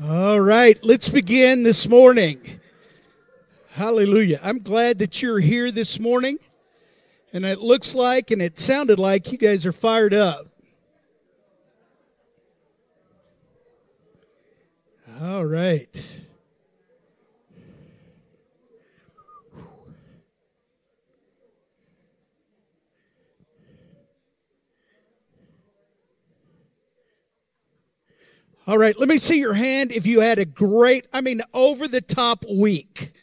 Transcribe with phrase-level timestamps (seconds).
[0.00, 2.60] All right, let's begin this morning.
[3.70, 4.38] Hallelujah.
[4.44, 6.38] I'm glad that you're here this morning.
[7.32, 10.46] And it looks like and it sounded like you guys are fired up.
[15.20, 16.27] All right.
[28.68, 31.88] All right, let me see your hand if you had a great, I mean, over
[31.88, 33.14] the top week.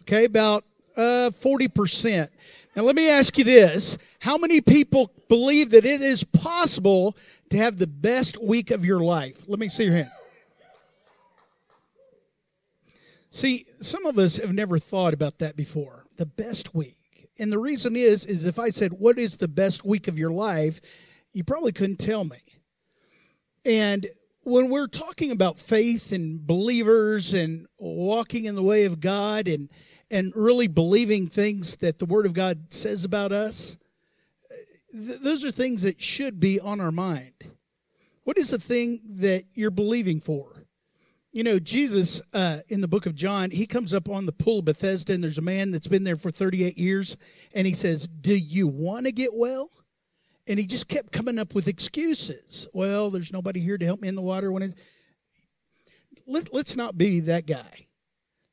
[0.00, 0.64] Okay, about
[0.96, 2.28] uh, 40%.
[2.74, 7.16] Now, let me ask you this How many people believe that it is possible
[7.50, 9.44] to have the best week of your life?
[9.46, 10.10] Let me see your hand.
[13.30, 16.04] See, some of us have never thought about that before.
[16.16, 16.96] The best week.
[17.38, 20.32] And the reason is, is if I said, what is the best week of your
[20.32, 20.80] life?
[21.32, 22.38] You probably couldn't tell me.
[23.64, 24.06] And
[24.42, 29.68] when we're talking about faith and believers and walking in the way of God and
[30.10, 33.78] and really believing things that the Word of God says about us,
[34.90, 37.34] th- those are things that should be on our mind.
[38.24, 40.66] What is the thing that you're believing for?
[41.32, 44.58] You know, Jesus uh, in the book of John, he comes up on the pool
[44.58, 47.16] of Bethesda, and there's a man that's been there for 38 years,
[47.54, 49.70] and he says, Do you want to get well?
[50.46, 52.68] And he just kept coming up with excuses.
[52.74, 54.74] Well, there's nobody here to help me in the water when it.
[56.26, 57.86] Let, let's not be that guy.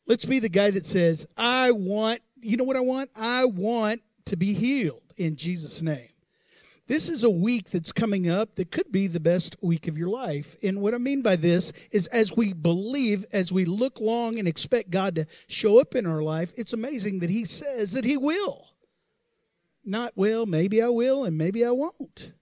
[0.07, 3.09] Let's be the guy that says, I want, you know what I want?
[3.16, 6.09] I want to be healed in Jesus' name.
[6.88, 10.07] This is a week that's coming up that could be the best week of your
[10.07, 10.55] life.
[10.63, 14.47] And what I mean by this is as we believe, as we look long and
[14.47, 18.16] expect God to show up in our life, it's amazing that He says that He
[18.16, 18.69] will
[19.88, 22.33] not, well, maybe I will and maybe I won't.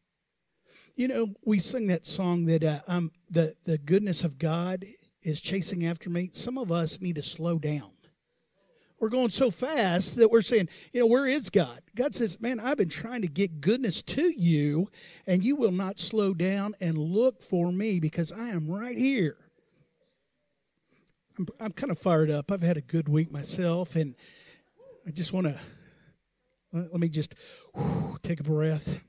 [0.96, 4.86] You know, we sing that song that uh, um, the, the goodness of God
[5.24, 6.30] is chasing after me.
[6.34, 7.92] Some of us need to slow down.
[9.00, 11.82] We're going so fast that we're saying, you know, where is God?
[11.96, 14.90] God says, man, I've been trying to get goodness to you,
[15.28, 19.38] and you will not slow down and look for me because I am right here.
[21.38, 22.52] I'm, I'm kind of fired up.
[22.52, 24.16] I've had a good week myself, and
[25.06, 25.60] I just want to
[26.76, 27.36] let me just
[27.74, 29.02] whew, take a breath.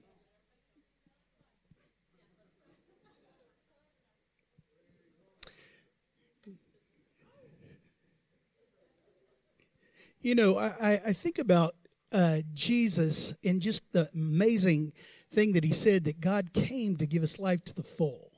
[10.21, 11.75] You know, I, I think about
[12.13, 14.93] uh, Jesus and just the amazing
[15.31, 18.33] thing that he said that God came to give us life to the full,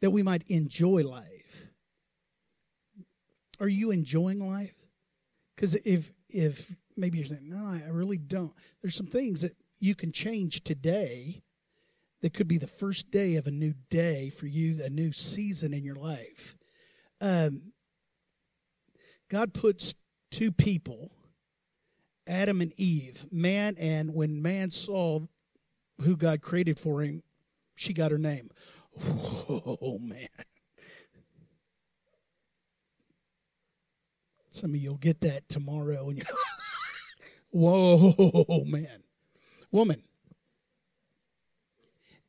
[0.00, 1.70] that we might enjoy life.
[3.58, 4.86] Are you enjoying life?
[5.56, 8.52] Because if if maybe you're saying, no, I really don't.
[8.80, 11.42] There's some things that you can change today
[12.20, 15.72] that could be the first day of a new day for you, a new season
[15.72, 16.56] in your life.
[17.20, 17.72] Um,
[19.28, 19.94] God puts
[20.30, 21.10] two people,
[22.26, 25.20] Adam and Eve, man, and when man saw
[26.02, 27.22] who God created for him,
[27.74, 28.48] she got her name.
[29.48, 30.28] Oh, man.
[34.50, 36.10] Some of you'll get that tomorrow.
[36.10, 36.18] And
[37.50, 39.02] Whoa, man.
[39.70, 40.02] Woman.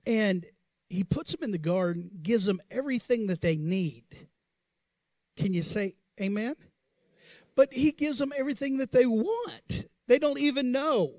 [0.05, 0.45] And
[0.89, 4.03] he puts them in the garden, gives them everything that they need.
[5.37, 6.55] Can you say amen?
[7.55, 9.85] But he gives them everything that they want.
[10.07, 11.13] They don't even know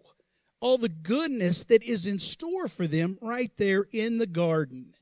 [0.61, 4.95] all the goodness that is in store for them right there in the garden.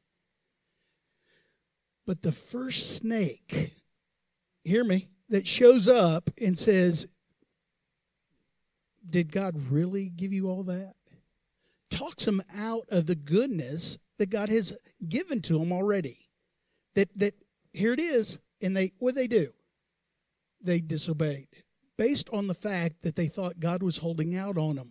[2.07, 3.75] But the first snake,
[4.65, 7.07] hear me, that shows up and says,
[9.11, 10.95] did God really give you all that?
[11.91, 14.77] Talks them out of the goodness that God has
[15.09, 16.29] given to them already.
[16.95, 17.35] That that
[17.73, 19.49] here it is, and they what they do?
[20.63, 21.49] They disobeyed
[22.01, 24.91] based on the fact that they thought God was holding out on them.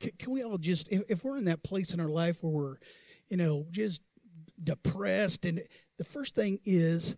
[0.00, 2.52] Can, can we all just, if, if we're in that place in our life where
[2.52, 2.76] we're,
[3.28, 4.02] you know, just
[4.60, 5.62] depressed, and
[5.98, 7.16] the first thing is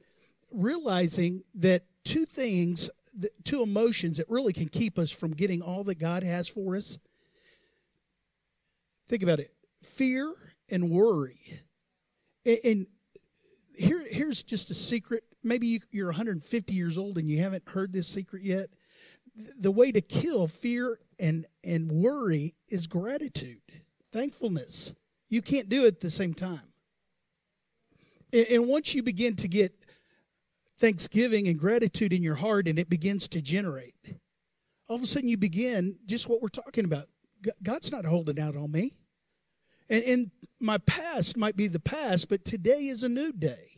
[0.52, 5.84] realizing that two things the two emotions that really can keep us from getting all
[5.84, 6.98] that God has for us.
[9.08, 9.50] Think about it
[9.82, 10.32] fear
[10.70, 11.60] and worry.
[12.44, 12.86] And,
[13.76, 15.24] here, here's just a secret.
[15.42, 18.68] Maybe you're 150 years old and you haven't heard this secret yet.
[19.58, 23.62] The way to kill fear and, and worry is gratitude,
[24.12, 24.94] thankfulness.
[25.28, 26.72] You can't do it at the same time.
[28.32, 29.79] And once you begin to get
[30.80, 34.16] thanksgiving and gratitude in your heart and it begins to generate.
[34.88, 37.04] All of a sudden, you begin just what we're talking about.
[37.62, 38.92] God's not holding out on me.
[39.88, 40.30] And, and
[40.60, 43.70] my past might be the past, but today is a new day.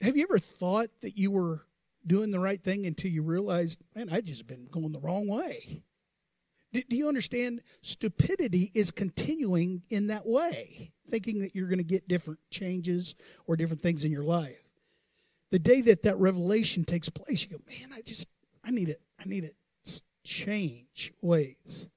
[0.00, 1.62] Have you ever thought that you were
[2.06, 5.82] doing the right thing until you realized, man, I just been going the wrong way?
[6.72, 7.60] Do, do you understand?
[7.82, 13.14] Stupidity is continuing in that way, thinking that you're going to get different changes
[13.46, 14.62] or different things in your life.
[15.50, 18.28] The day that that revelation takes place, you go, man, I just,
[18.64, 19.00] I need it.
[19.18, 19.54] I need it
[20.24, 21.88] change ways.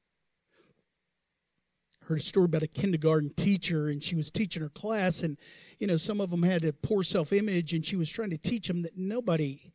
[2.01, 5.38] I heard a story about a kindergarten teacher, and she was teaching her class, and
[5.80, 8.68] you know some of them had a poor self-image, and she was trying to teach
[8.68, 9.71] them that nobody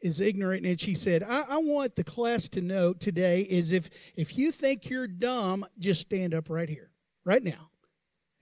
[0.00, 0.66] is ignorant.
[0.66, 4.50] And she said, I, I want the class to know today is if if you
[4.50, 6.90] think you're dumb, just stand up right here,
[7.24, 7.70] right now."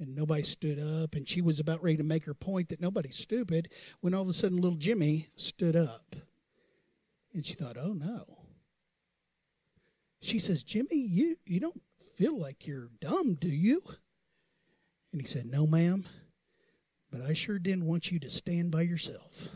[0.03, 3.15] And nobody stood up, and she was about ready to make her point that nobody's
[3.15, 3.69] stupid
[4.01, 6.17] when all of a sudden little Jimmy stood up.
[7.33, 8.25] And she thought, oh no.
[10.21, 11.81] She says, Jimmy, you, you don't
[12.17, 13.81] feel like you're dumb, do you?
[15.13, 16.05] And he said, No, ma'am,
[17.13, 19.51] but I sure didn't want you to stand by yourself.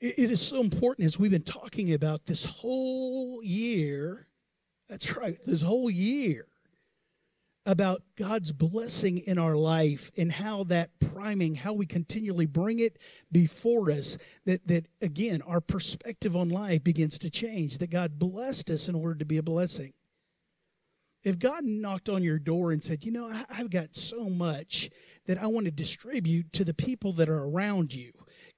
[0.00, 4.26] It is so important as we've been talking about this whole year
[4.90, 5.38] that's right.
[5.46, 6.48] This whole year
[7.64, 12.98] about God's blessing in our life and how that priming, how we continually bring it
[13.30, 18.68] before us, that, that again, our perspective on life begins to change, that God blessed
[18.70, 19.92] us in order to be a blessing.
[21.22, 24.90] If God knocked on your door and said, You know, I've got so much
[25.26, 28.10] that I want to distribute to the people that are around you,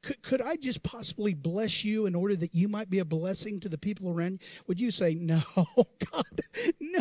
[0.02, 3.60] could, could I just possibly bless you in order that you might be a blessing
[3.60, 4.38] to the people around you?
[4.66, 5.40] Would you say, No,
[6.12, 6.40] God,
[6.80, 7.00] no.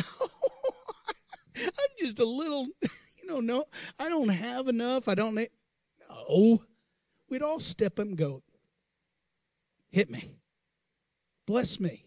[1.58, 3.66] I'm just a little, you know, no,
[4.00, 5.08] I don't have enough.
[5.08, 6.62] I don't, no.
[7.30, 8.42] We'd all step up and go,
[9.90, 10.38] Hit me,
[11.48, 12.06] bless me.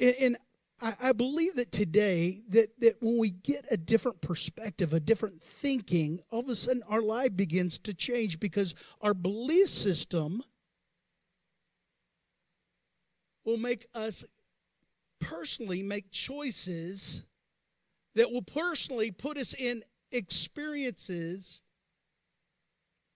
[0.00, 0.36] And, and
[0.80, 5.42] I, I believe that today that, that when we get a different perspective, a different
[5.42, 10.42] thinking, all of a sudden our life begins to change because our belief system
[13.44, 14.24] will make us
[15.20, 17.24] personally make choices
[18.14, 19.82] that will personally put us in
[20.12, 21.62] experiences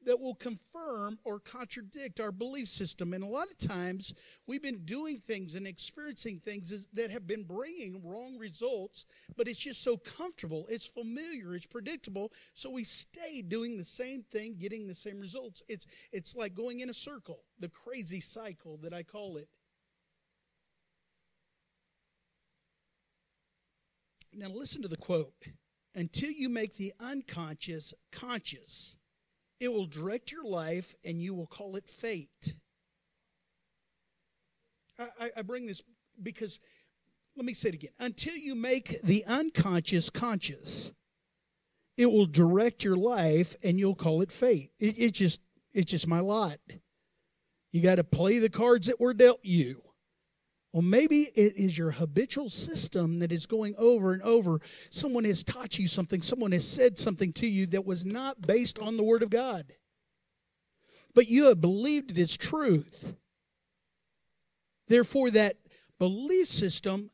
[0.04, 3.12] that will confirm or contradict our belief system.
[3.14, 4.14] And a lot of times
[4.46, 9.06] we've been doing things and experiencing things that have been bringing wrong results,
[9.37, 14.22] but it's just so comfortable, it's familiar, it's predictable, so we stay doing the same
[14.31, 15.62] thing, getting the same results.
[15.69, 19.48] It's it's like going in a circle, the crazy cycle that I call it.
[24.34, 25.34] Now listen to the quote.
[25.94, 28.96] Until you make the unconscious conscious,
[29.62, 32.54] it will direct your life and you will call it fate.
[34.98, 35.82] I, I bring this
[36.20, 36.58] because,
[37.36, 37.92] let me say it again.
[38.00, 40.92] Until you make the unconscious conscious,
[41.96, 44.70] it will direct your life and you'll call it fate.
[44.80, 45.40] It, it just,
[45.72, 46.58] it's just my lot.
[47.70, 49.80] You got to play the cards that were dealt you.
[50.72, 54.58] Well, maybe it is your habitual system that is going over and over.
[54.88, 58.78] Someone has taught you something, someone has said something to you that was not based
[58.78, 59.64] on the Word of God.
[61.14, 63.12] But you have believed it is truth.
[64.88, 65.56] Therefore, that
[65.98, 67.10] belief system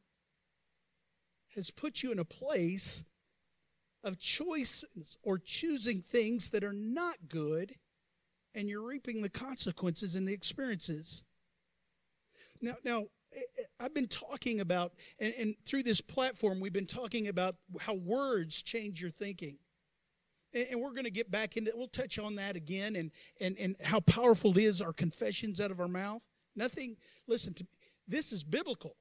[1.57, 3.03] has put you in a place
[4.05, 7.75] of choices or choosing things that are not good,
[8.55, 11.25] and you're reaping the consequences and the experiences.
[12.63, 13.07] Now, now
[13.81, 18.63] I've been talking about, and, and, through this platform, we've been talking about how words
[18.63, 19.59] change your thinking.
[20.55, 23.57] And, and we're going to get back into, we'll touch on that again and, and,
[23.59, 26.27] and how powerful it is our confessions out of our mouth.
[26.57, 27.71] Nothing, listen to me,
[28.07, 28.97] this is biblical.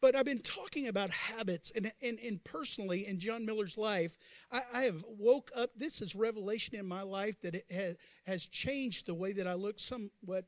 [0.00, 4.18] But I've been talking about habits, and, and, and personally in John Miller's life,
[4.50, 5.70] I, I, have woke up.
[5.76, 9.54] This is revelation in my life that it has, has changed the way that I
[9.54, 10.44] look somewhat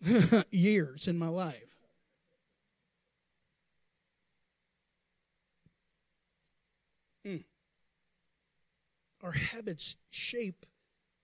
[0.50, 1.76] years in my life.
[7.26, 7.44] Mm.
[9.22, 10.64] Our habits shape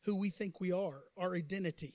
[0.04, 1.94] who we think we are, our identity.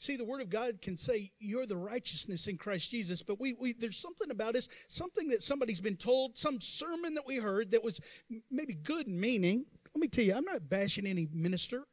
[0.00, 3.56] See, the Word of God can say you're the righteousness in Christ Jesus, but we,
[3.60, 7.72] we there's something about us, something that somebody's been told, some sermon that we heard
[7.72, 8.00] that was
[8.48, 9.66] maybe good in meaning.
[9.92, 11.84] Let me tell you, I'm not bashing any minister.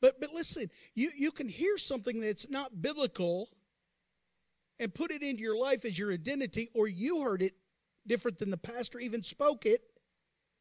[0.00, 3.48] But but listen, you, you can hear something that's not biblical
[4.78, 7.52] and put it into your life as your identity, or you heard it
[8.06, 9.82] different than the pastor even spoke it.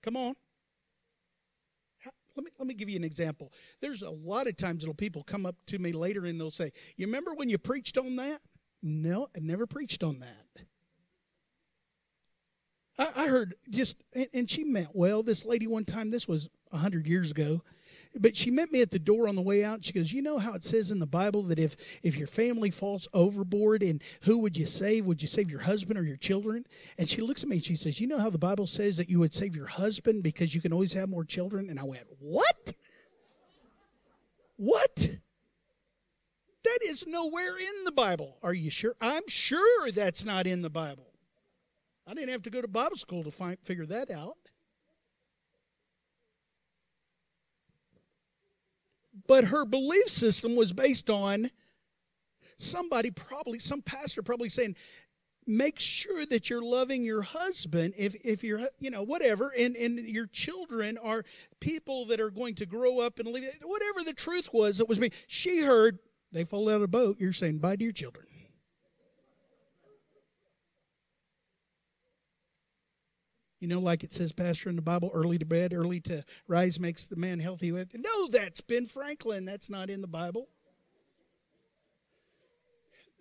[0.03, 0.35] Come on.
[2.35, 3.51] Let me, let me give you an example.
[3.81, 6.71] There's a lot of times that people come up to me later and they'll say,
[6.95, 8.39] You remember when you preached on that?
[8.81, 10.63] No, I never preached on that.
[12.97, 14.03] I, I heard just,
[14.33, 15.23] and she meant well.
[15.23, 17.61] This lady one time, this was a hundred years ago,
[18.15, 19.83] but she met me at the door on the way out.
[19.83, 22.71] She goes, "You know how it says in the Bible that if if your family
[22.71, 25.05] falls overboard, and who would you save?
[25.05, 26.65] Would you save your husband or your children?"
[26.97, 29.09] And she looks at me and she says, "You know how the Bible says that
[29.09, 32.07] you would save your husband because you can always have more children?" And I went,
[32.19, 32.73] "What?
[34.55, 35.09] What?"
[36.63, 38.37] That is nowhere in the Bible.
[38.43, 38.95] Are you sure?
[38.99, 41.13] I'm sure that's not in the Bible.
[42.05, 44.37] I didn't have to go to Bible school to find, figure that out.
[49.29, 51.51] But her belief system was based on
[52.57, 54.75] somebody, probably some pastor, probably saying,
[55.45, 59.99] make sure that you're loving your husband if, if you're you know whatever and, and
[59.99, 61.23] your children are
[61.59, 64.99] people that are going to grow up and leave whatever the truth was it was
[64.99, 65.97] me she heard
[66.31, 68.27] they fall out of the boat you're saying bye to your children
[73.59, 76.79] You know, like it says, Pastor, in the Bible, early to bed, early to rise
[76.79, 77.71] makes the man healthy.
[77.71, 79.43] No, that's Ben Franklin.
[79.43, 80.47] That's not in the Bible.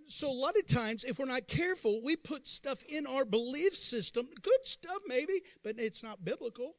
[0.07, 3.75] So, a lot of times, if we're not careful, we put stuff in our belief
[3.75, 6.77] system, good stuff maybe, but it's not biblical.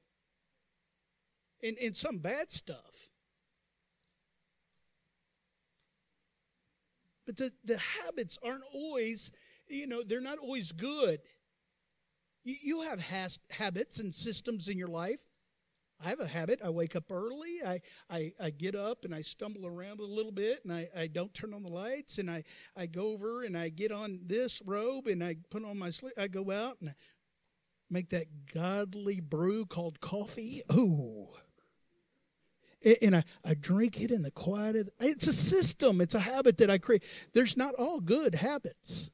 [1.62, 3.12] And, and some bad stuff.
[7.25, 9.32] But the, the habits aren't always,
[9.68, 11.20] you know, they're not always good.
[12.62, 15.25] You have has, habits and systems in your life.
[16.03, 16.62] I have a habit.
[16.63, 17.58] I wake up early.
[17.65, 21.08] I, I, I get up and I stumble around a little bit and I, I
[21.08, 22.44] don't turn on the lights and I,
[22.77, 26.13] I go over and I get on this robe and I put on my sleep.
[26.18, 26.94] I go out and I
[27.89, 30.62] make that godly brew called coffee.
[30.74, 31.27] Ooh.
[33.01, 34.75] And I, I drink it in the quiet.
[34.75, 36.00] The, it's a system.
[36.00, 37.03] It's a habit that I create.
[37.34, 39.12] There's not all good habits.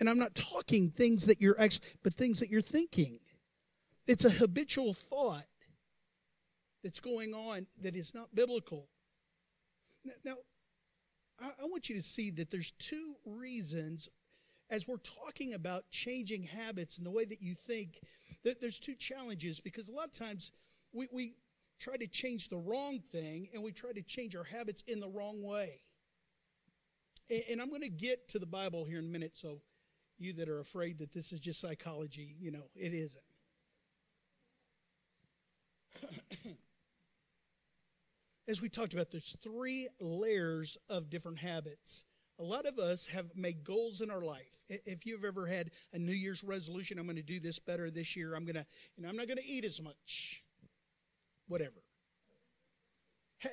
[0.00, 3.18] And I'm not talking things that you're actually, but things that you're thinking.
[4.06, 5.44] It's a habitual thought
[6.82, 8.88] that's going on that is not biblical.
[10.24, 10.36] Now,
[11.40, 14.08] I want you to see that there's two reasons
[14.70, 18.00] as we're talking about changing habits and the way that you think,
[18.44, 20.52] that there's two challenges because a lot of times
[20.92, 21.34] we, we
[21.80, 25.08] try to change the wrong thing and we try to change our habits in the
[25.08, 25.80] wrong way.
[27.30, 29.60] And, and I'm going to get to the Bible here in a minute, so
[30.20, 33.24] you that are afraid that this is just psychology, you know, it isn't.
[38.48, 42.04] As we talked about, there's three layers of different habits.
[42.38, 44.64] A lot of us have made goals in our life.
[44.68, 48.16] If you've ever had a New Year's resolution, I'm going to do this better this
[48.16, 48.34] year.
[48.34, 50.42] I'm going to, you know, I'm not going to eat as much.
[51.48, 51.82] Whatever.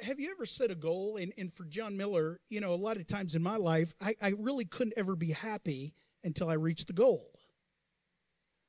[0.03, 1.17] Have you ever set a goal?
[1.17, 4.15] And, and for John Miller, you know, a lot of times in my life, I,
[4.21, 5.93] I really couldn't ever be happy
[6.27, 7.31] until I reached the goal.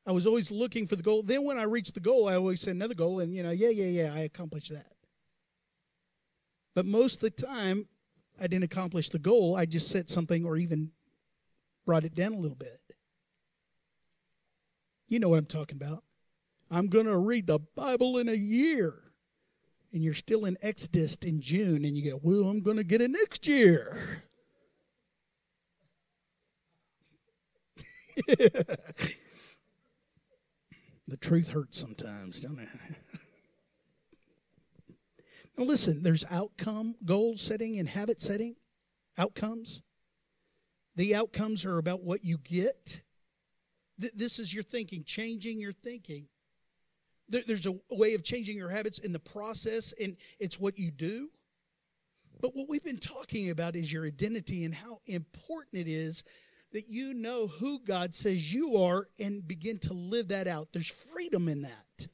[0.06, 1.22] I was always looking for the goal.
[1.22, 3.68] Then when I reached the goal, I always set another goal, and you know, yeah,
[3.68, 4.94] yeah, yeah, I accomplished that.
[6.74, 7.84] But most of the time,
[8.40, 9.54] I didn't accomplish the goal.
[9.56, 10.90] I just set something or even
[11.84, 12.80] brought it down a little bit.
[15.08, 16.04] You know what I'm talking about.
[16.70, 18.92] I'm going to read the Bible in a year.
[19.92, 23.00] And you're still in Exodus in June, and you go, Well, I'm going to get
[23.00, 24.22] it next year.
[31.06, 32.68] The truth hurts sometimes, don't it?
[35.58, 38.56] now, listen, there's outcome, goal setting, and habit setting.
[39.16, 39.82] Outcomes.
[40.96, 43.02] The outcomes are about what you get.
[43.98, 46.28] This is your thinking, changing your thinking.
[47.28, 51.28] There's a way of changing your habits in the process, and it's what you do.
[52.40, 56.22] But what we've been talking about is your identity and how important it is
[56.72, 60.68] that you know who God says you are and begin to live that out.
[60.72, 62.08] There's freedom in that.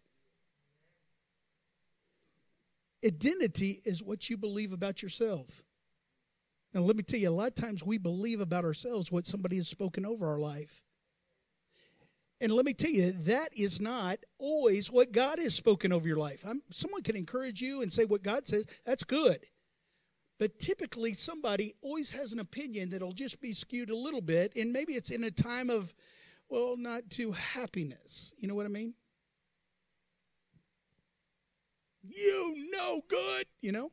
[3.04, 5.62] Identity is what you believe about yourself.
[6.72, 9.56] Now, let me tell you, a lot of times we believe about ourselves what somebody
[9.56, 10.82] has spoken over our life.
[12.40, 16.16] And let me tell you, that is not always what God has spoken over your
[16.16, 16.44] life.
[16.46, 19.38] I'm, someone can encourage you and say what God says, that's good.
[20.44, 24.74] But typically, somebody always has an opinion that'll just be skewed a little bit, and
[24.74, 25.94] maybe it's in a time of,
[26.50, 28.34] well, not too happiness.
[28.36, 28.92] You know what I mean?
[32.02, 33.88] You no good, you know?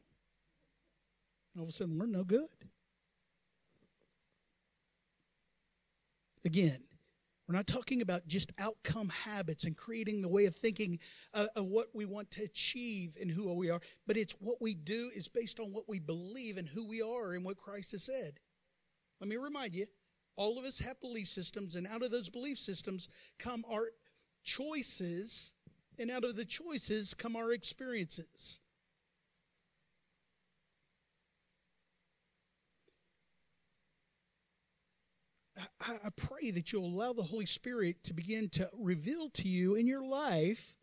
[1.55, 2.50] All of a sudden, we're no good.
[6.43, 6.84] Again,
[7.51, 10.98] we're not talking about just outcome habits and creating the way of thinking
[11.34, 14.74] uh, of what we want to achieve and who we are, but it's what we
[14.74, 18.03] do is based on what we believe and who we are and what Christ has
[18.03, 18.39] said.
[19.20, 19.86] Let me remind you
[20.38, 23.89] all of us have belief systems, and out of those belief systems come our
[24.46, 25.53] choices,
[26.00, 28.62] and out of the choices come our experiences.
[35.81, 39.86] I, pray that you'll allow the Holy Spirit to begin to reveal to you in
[39.86, 40.77] your life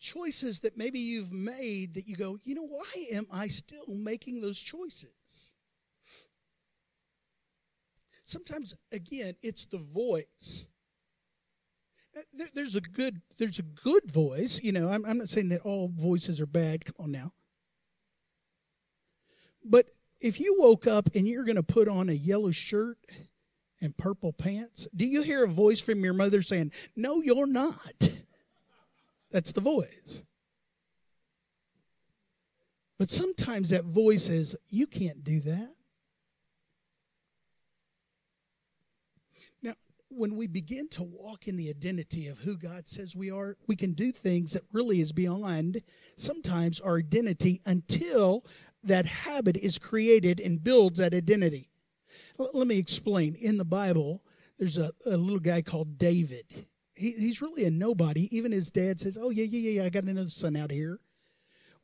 [0.00, 4.40] choices that maybe you've made that you go, you know, why am I still making
[4.40, 5.54] those choices?
[8.24, 10.68] Sometimes, again, it's the voice.
[12.54, 14.60] there's a good there's a good voice.
[14.62, 16.84] You know, I'm, I'm not saying that all voices are bad.
[16.84, 17.32] Come on now.
[19.64, 19.86] But
[20.20, 22.98] if you woke up and you're going to put on a yellow shirt
[23.80, 28.10] and purple pants, do you hear a voice from your mother saying, No, you're not?
[29.30, 30.24] That's the voice.
[32.98, 35.74] But sometimes that voice says, You can't do that.
[39.62, 39.72] Now,
[40.10, 43.76] when we begin to walk in the identity of who God says we are, we
[43.76, 45.80] can do things that really is beyond
[46.16, 48.44] sometimes our identity until
[48.84, 51.68] that habit is created and builds that identity.
[52.38, 53.34] L- let me explain.
[53.40, 54.22] In the Bible,
[54.58, 56.66] there's a, a little guy called David.
[56.94, 58.34] He, he's really a nobody.
[58.36, 61.00] Even his dad says, Oh, yeah, yeah, yeah, I got another son out here.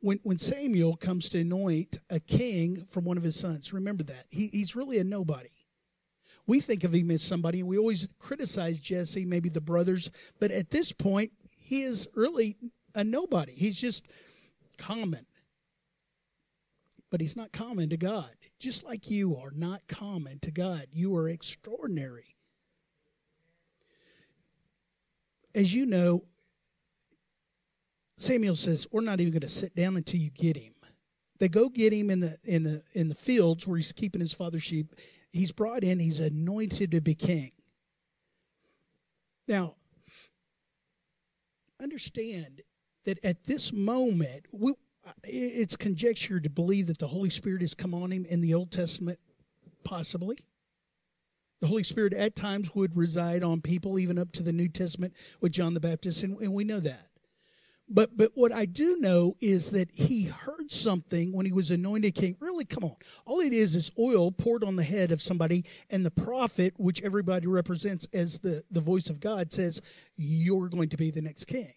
[0.00, 4.26] When, when Samuel comes to anoint a king from one of his sons, remember that.
[4.30, 5.48] He, he's really a nobody.
[6.46, 10.52] We think of him as somebody, and we always criticize Jesse, maybe the brothers, but
[10.52, 12.56] at this point, he is really
[12.94, 13.52] a nobody.
[13.52, 14.06] He's just
[14.78, 15.26] common
[17.10, 18.30] but he's not common to God.
[18.58, 22.36] Just like you are not common to God, you are extraordinary.
[25.54, 26.24] As you know,
[28.18, 30.74] Samuel says, "We're not even going to sit down until you get him."
[31.38, 34.32] They go get him in the in the in the fields where he's keeping his
[34.32, 34.94] father's sheep.
[35.30, 35.98] He's brought in.
[35.98, 37.52] He's anointed to be king.
[39.46, 39.76] Now,
[41.80, 42.62] understand
[43.04, 44.72] that at this moment, we,
[45.24, 48.70] it's conjecture to believe that the Holy Spirit has come on him in the Old
[48.70, 49.18] Testament,
[49.84, 50.36] possibly.
[51.60, 55.14] The Holy Spirit at times would reside on people, even up to the New Testament
[55.40, 57.06] with John the Baptist, and, and we know that.
[57.88, 62.16] But but what I do know is that he heard something when he was anointed
[62.16, 62.36] king.
[62.40, 62.96] Really, come on.
[63.24, 67.02] All it is is oil poured on the head of somebody, and the prophet, which
[67.02, 69.80] everybody represents as the, the voice of God, says,
[70.16, 71.72] You're going to be the next king.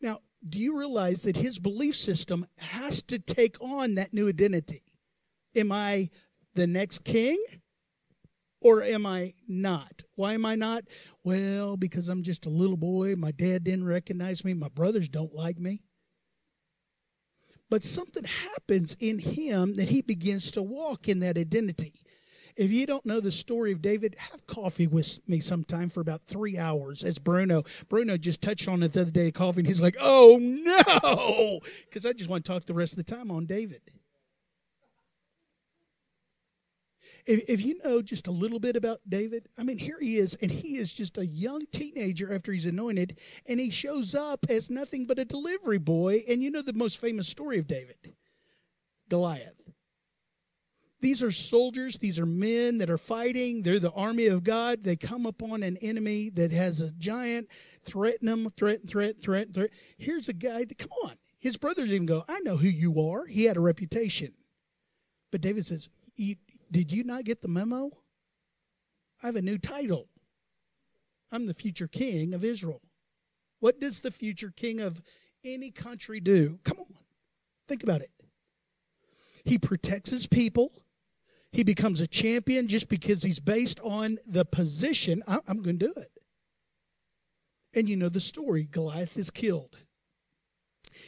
[0.00, 4.82] Now, do you realize that his belief system has to take on that new identity?
[5.56, 6.10] Am I
[6.54, 7.38] the next king?
[8.60, 10.04] Or am I not?
[10.14, 10.84] Why am I not?
[11.22, 13.14] Well, because I'm just a little boy.
[13.14, 14.54] My dad didn't recognize me.
[14.54, 15.82] My brothers don't like me.
[17.68, 22.03] But something happens in him that he begins to walk in that identity.
[22.56, 26.22] If you don't know the story of David, have coffee with me sometime for about
[26.26, 27.02] three hours.
[27.02, 30.38] As Bruno, Bruno just touched on it the other day, coffee, and he's like, "Oh
[30.40, 33.80] no," because I just want to talk the rest of the time on David.
[37.26, 40.36] If, if you know just a little bit about David, I mean, here he is,
[40.42, 44.70] and he is just a young teenager after he's anointed, and he shows up as
[44.70, 46.22] nothing but a delivery boy.
[46.28, 47.96] And you know the most famous story of David
[49.08, 49.73] Goliath.
[51.04, 53.60] These are soldiers, these are men that are fighting.
[53.62, 54.82] They're the army of God.
[54.82, 57.48] They come upon an enemy that has a giant,
[57.84, 59.76] threaten them, threaten, threaten, threaten, threaten.
[59.98, 61.12] Here's a guy that, come on.
[61.38, 63.26] His brothers even go, I know who you are.
[63.26, 64.32] He had a reputation.
[65.30, 65.90] But David says,
[66.70, 67.90] Did you not get the memo?
[69.22, 70.08] I have a new title.
[71.30, 72.80] I'm the future king of Israel.
[73.60, 75.02] What does the future king of
[75.44, 76.60] any country do?
[76.64, 76.96] Come on,
[77.68, 78.10] think about it.
[79.44, 80.72] He protects his people.
[81.54, 85.22] He becomes a champion just because he's based on the position.
[85.28, 86.10] I'm going to do it.
[87.76, 89.84] And you know the story Goliath is killed.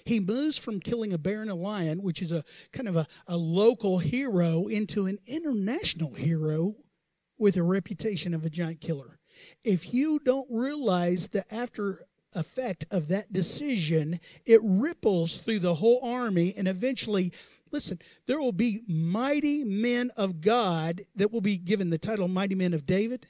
[0.04, 3.06] He moves from killing a bear and a lion, which is a kind of a,
[3.26, 6.76] a local hero, into an international hero
[7.38, 9.18] with a reputation of a giant killer.
[9.64, 12.02] If you don't realize that after
[12.34, 17.32] effect of that decision, it ripples through the whole army and eventually
[17.72, 22.54] Listen, there will be mighty men of God that will be given the title Mighty
[22.54, 23.26] Men of David.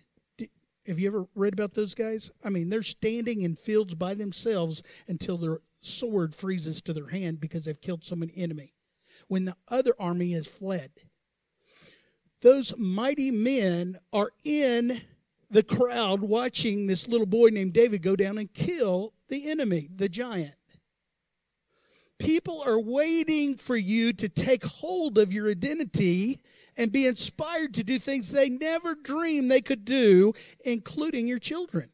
[0.86, 2.30] Have you ever read about those guys?
[2.44, 7.40] I mean, they're standing in fields by themselves until their sword freezes to their hand
[7.40, 8.72] because they've killed so many enemy.
[9.26, 10.90] When the other army has fled.
[12.42, 15.00] those mighty men are in
[15.50, 20.08] the crowd watching this little boy named David go down and kill the enemy, the
[20.08, 20.54] giant.
[22.18, 26.40] People are waiting for you to take hold of your identity
[26.78, 30.32] and be inspired to do things they never dreamed they could do,
[30.64, 31.90] including your children.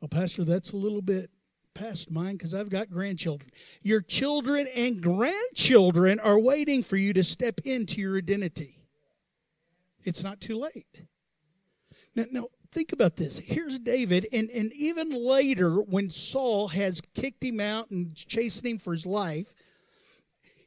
[0.00, 1.30] Well, Pastor, that's a little bit
[1.74, 3.50] past mine because I've got grandchildren.
[3.82, 8.81] Your children and grandchildren are waiting for you to step into your identity.
[10.04, 11.02] It's not too late.
[12.14, 13.38] Now, now think about this.
[13.38, 18.78] Here's David, and, and even later, when Saul has kicked him out and chasing him
[18.78, 19.54] for his life,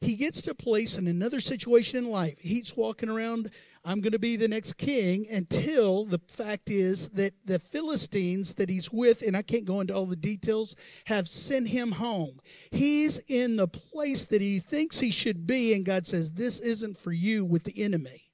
[0.02, 2.38] he gets to a place in another situation in life.
[2.40, 3.50] He's walking around,
[3.84, 8.70] I'm going to be the next king, until the fact is that the Philistines that
[8.70, 12.38] he's with, and I can't go into all the details, have sent him home.
[12.72, 16.98] He's in the place that he thinks he should be, and God says, This isn't
[16.98, 18.25] for you with the enemy.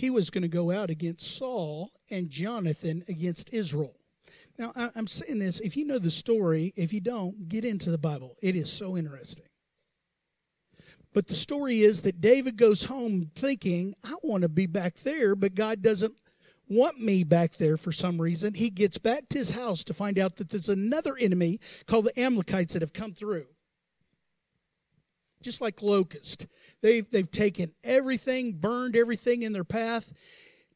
[0.00, 3.94] He was going to go out against Saul and Jonathan against Israel.
[4.58, 7.98] Now, I'm saying this, if you know the story, if you don't, get into the
[7.98, 8.34] Bible.
[8.42, 9.44] It is so interesting.
[11.12, 15.36] But the story is that David goes home thinking, I want to be back there,
[15.36, 16.14] but God doesn't
[16.66, 18.54] want me back there for some reason.
[18.54, 22.18] He gets back to his house to find out that there's another enemy called the
[22.18, 23.44] Amalekites that have come through
[25.42, 26.46] just like locust.
[26.82, 30.12] They've, they've taken everything, burned everything in their path,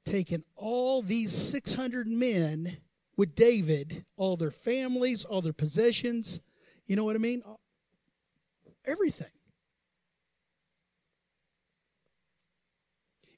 [0.04, 2.76] taken all these 600 men
[3.16, 6.40] with David, all their families, all their possessions.
[6.86, 7.42] You know what I mean?
[8.86, 9.28] Everything.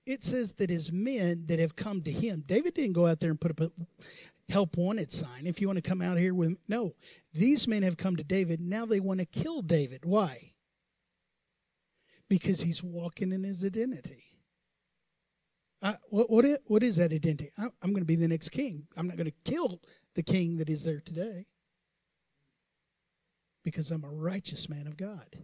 [0.06, 3.30] It says that his men that have come to him, David didn't go out there
[3.30, 3.70] and put up a
[4.48, 5.46] help wanted sign.
[5.46, 6.94] If you want to come out here with, no,
[7.34, 8.60] these men have come to David.
[8.60, 10.04] Now they want to kill David.
[10.04, 10.52] Why?
[12.28, 14.24] Because he's walking in his identity.
[15.82, 17.50] I, what, what, is, what is that identity?
[17.58, 18.86] I, I'm going to be the next king.
[18.96, 19.80] I'm not going to kill
[20.14, 21.46] the king that is there today
[23.62, 25.36] because I'm a righteous man of God.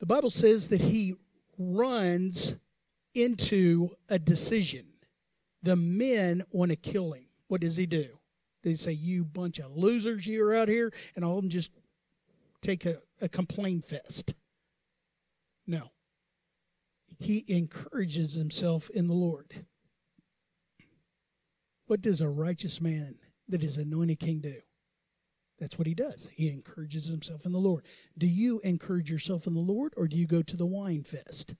[0.00, 1.14] The Bible says that he
[1.58, 2.56] runs
[3.14, 4.86] into a decision.
[5.62, 7.26] The men want to kill him.
[7.48, 8.06] What does he do?
[8.62, 11.72] They say, You bunch of losers, you're out here, and all of them just
[12.60, 14.34] take a, a complaint fest.
[15.68, 15.92] No.
[17.20, 19.66] He encourages himself in the Lord.
[21.86, 24.54] What does a righteous man that is anointed king do?
[25.58, 26.30] That's what he does.
[26.32, 27.84] He encourages himself in the Lord.
[28.16, 31.54] Do you encourage yourself in the Lord or do you go to the whine fest?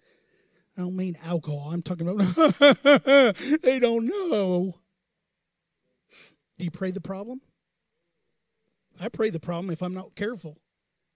[0.76, 1.70] I don't mean alcohol.
[1.72, 4.74] I'm talking about they don't know.
[6.58, 7.40] Do you pray the problem?
[9.00, 10.56] I pray the problem if I'm not careful.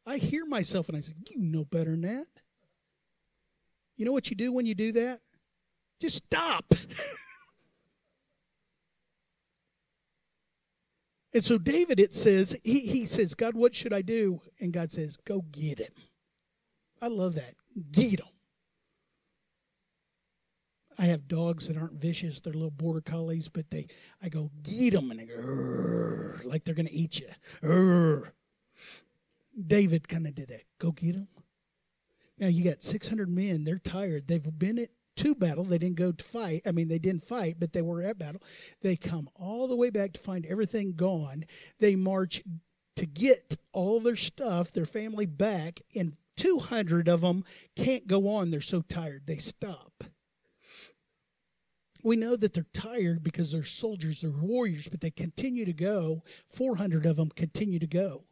[0.04, 2.41] I hear myself and I say, You know better than that.
[3.96, 5.20] You know what you do when you do that?
[6.00, 6.64] Just stop.
[11.34, 14.40] and so David, it says, he, he says, God, what should I do?
[14.60, 15.92] And God says, go get him.
[17.00, 17.54] I love that.
[17.92, 18.26] Get him.
[20.98, 23.86] I have dogs that aren't vicious; they're little border collies, but they,
[24.22, 28.22] I go get them, and they go like they're going to eat you.
[29.66, 30.62] David kind of did that.
[30.78, 31.28] Go get them.
[32.42, 33.62] Now you got 600 men.
[33.62, 34.26] They're tired.
[34.26, 35.62] They've been at to battle.
[35.62, 36.62] They didn't go to fight.
[36.66, 38.42] I mean, they didn't fight, but they were at battle.
[38.80, 41.44] They come all the way back to find everything gone.
[41.78, 42.42] They march
[42.96, 47.44] to get all their stuff, their family back, and 200 of them
[47.76, 48.50] can't go on.
[48.50, 49.22] They're so tired.
[49.26, 50.02] They stop.
[52.02, 56.24] We know that they're tired because they're soldiers, they're warriors, but they continue to go.
[56.48, 58.24] 400 of them continue to go.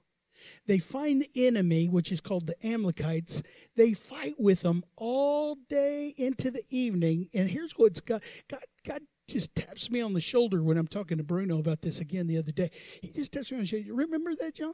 [0.67, 3.43] They find the enemy, which is called the Amalekites.
[3.77, 7.29] They fight with them all day into the evening.
[7.35, 11.19] And here's what's got God, God just taps me on the shoulder when I'm talking
[11.19, 12.71] to Bruno about this again the other day.
[13.01, 13.95] He just taps me on the shoulder.
[13.95, 14.73] Remember that, John?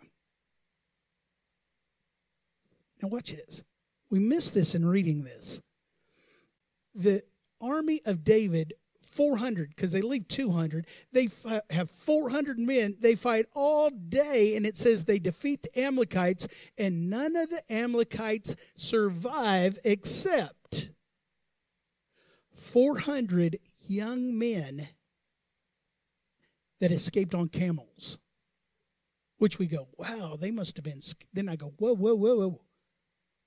[3.03, 3.63] Now, watch this.
[4.11, 5.61] We missed this in reading this.
[6.95, 7.23] The
[7.61, 8.73] army of David
[9.17, 10.87] 400 because they leave 200.
[11.13, 11.29] They
[11.71, 12.97] have 400 men.
[13.01, 17.63] They fight all day, and it says they defeat the Amalekites, and none of the
[17.71, 20.91] Amalekites survive except
[22.53, 23.57] 400
[23.89, 24.87] young men
[26.81, 28.19] that escaped on camels.
[29.39, 31.01] Which we go, wow, they must have been.
[31.35, 32.61] Then I go, whoa, whoa, whoa, whoa.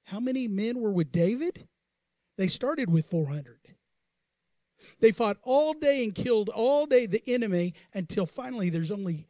[0.06, 1.68] How many men were with David?
[2.38, 3.59] They started with 400.
[5.00, 9.28] They fought all day and killed all day the enemy until finally there's only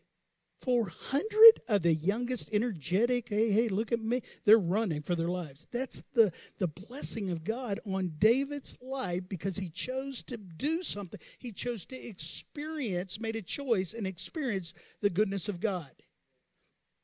[0.62, 1.24] 400
[1.70, 4.22] of the youngest, energetic, hey, hey, look at me.
[4.46, 5.68] They're running for their lives.
[5.72, 11.20] That's the, the blessing of God on David's life because he chose to do something.
[11.40, 15.92] He chose to experience, made a choice and experience the goodness of God.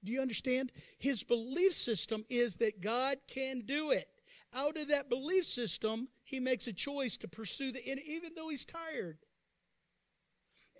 [0.03, 0.71] Do you understand?
[0.99, 4.05] His belief system is that God can do it.
[4.53, 8.49] Out of that belief system, he makes a choice to pursue the, end, even though
[8.49, 9.19] he's tired.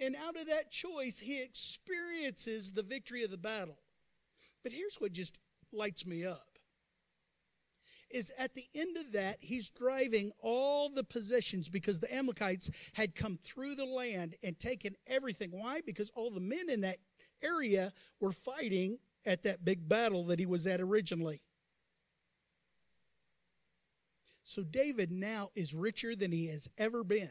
[0.01, 3.77] And out of that choice, he experiences the victory of the battle.
[4.63, 5.39] But here's what just
[5.71, 6.55] lights me up
[8.11, 13.15] is at the end of that, he's driving all the possessions because the Amalekites had
[13.15, 15.49] come through the land and taken everything.
[15.51, 15.81] Why?
[15.85, 16.97] Because all the men in that
[17.41, 21.41] area were fighting at that big battle that he was at originally.
[24.45, 27.29] So David now is richer than he has ever been.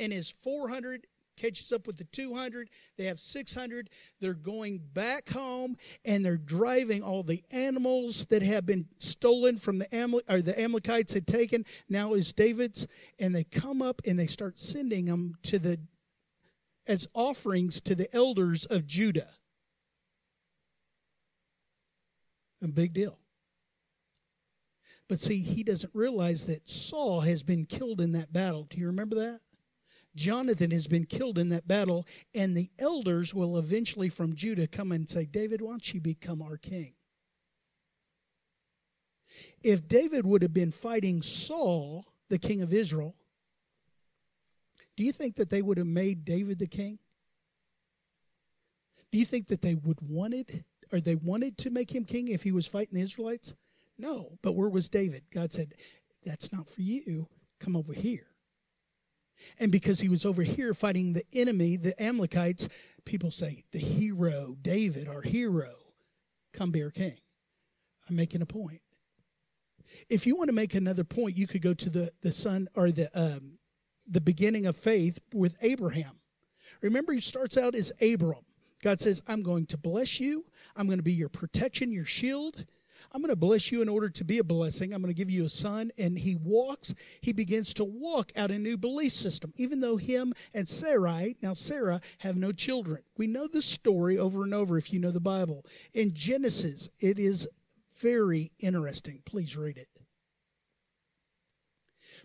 [0.00, 3.90] And his 400 catches up with the 200 they have 600
[4.20, 9.78] they're going back home and they're driving all the animals that have been stolen from
[9.78, 11.66] the Amal- or the amalekites had taken.
[11.90, 12.86] Now is david's
[13.18, 15.78] and they come up and they start sending them to the
[16.88, 19.28] as offerings to the elders of judah.
[22.62, 23.18] A big deal
[25.08, 28.86] but see he doesn't realize that saul has been killed in that battle do you
[28.86, 29.40] remember that
[30.16, 34.90] Jonathan has been killed in that battle, and the elders will eventually from Judah come
[34.90, 36.94] and say, David, why don't you become our king?
[39.62, 43.14] If David would have been fighting Saul, the king of Israel,
[44.96, 46.98] do you think that they would have made David the king?
[49.12, 52.42] Do you think that they would wanted or they wanted to make him king if
[52.42, 53.54] he was fighting the Israelites?
[53.98, 55.22] No, but where was David?
[55.32, 55.74] God said,
[56.24, 57.28] That's not for you.
[57.60, 58.26] Come over here.
[59.58, 62.68] And because he was over here fighting the enemy, the Amalekites,
[63.04, 65.72] people say, the hero, David, our hero,
[66.54, 67.18] come be our king.
[68.08, 68.80] I'm making a point.
[70.08, 72.90] If you want to make another point, you could go to the, the son or
[72.90, 73.58] the um,
[74.08, 76.20] the beginning of faith with Abraham.
[76.80, 78.44] Remember, he starts out as Abram.
[78.82, 80.44] God says, I'm going to bless you.
[80.76, 82.64] I'm going to be your protection, your shield.
[83.12, 84.92] I'm going to bless you in order to be a blessing.
[84.92, 85.90] I'm going to give you a son.
[85.98, 90.32] And he walks, he begins to walk out a new belief system, even though him
[90.54, 93.02] and Sarai, now Sarah, have no children.
[93.16, 95.64] We know the story over and over if you know the Bible.
[95.94, 97.48] In Genesis, it is
[98.00, 99.22] very interesting.
[99.24, 99.88] Please read it.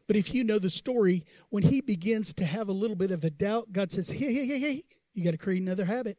[0.08, 3.24] But if you know the story, when he begins to have a little bit of
[3.24, 6.18] a doubt, God says, Hey, hey, hey, hey, you got to create another habit.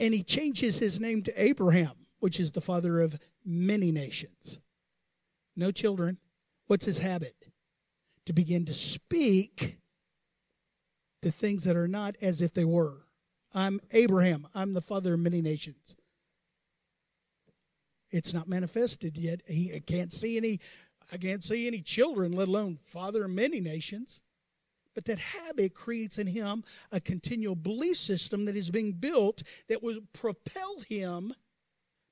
[0.00, 4.60] And he changes his name to Abraham which is the father of many nations.
[5.56, 6.18] No children.
[6.66, 7.48] What's his habit?
[8.26, 9.78] To begin to speak
[11.22, 13.04] the things that are not as if they were.
[13.54, 14.46] I'm Abraham.
[14.54, 15.96] I'm the father of many nations.
[18.10, 19.40] It's not manifested yet.
[19.46, 20.60] He can't see any
[21.10, 24.22] I can't see any children, let alone father of many nations.
[24.94, 29.82] But that habit creates in him a continual belief system that is being built that
[29.82, 31.32] will propel him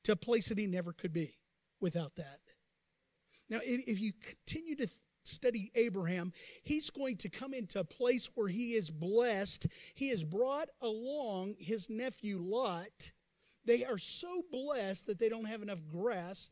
[0.06, 1.36] to a place that he never could be
[1.80, 2.38] without that.
[3.50, 4.88] Now, if you continue to
[5.24, 9.66] study Abraham, he's going to come into a place where he is blessed.
[9.94, 13.10] He has brought along his nephew Lot.
[13.64, 16.50] They are so blessed that they don't have enough grass,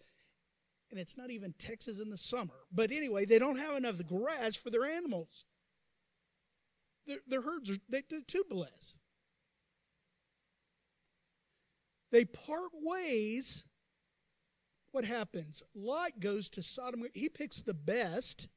[0.90, 2.54] and it's not even Texas in the summer.
[2.72, 5.44] But anyway, they don't have enough grass for their animals.
[7.06, 8.98] Their, their herds are they, are too blessed.
[12.14, 13.64] They part ways.
[14.92, 15.64] What happens?
[15.74, 17.02] Lot goes to Sodom.
[17.12, 18.48] He picks the best.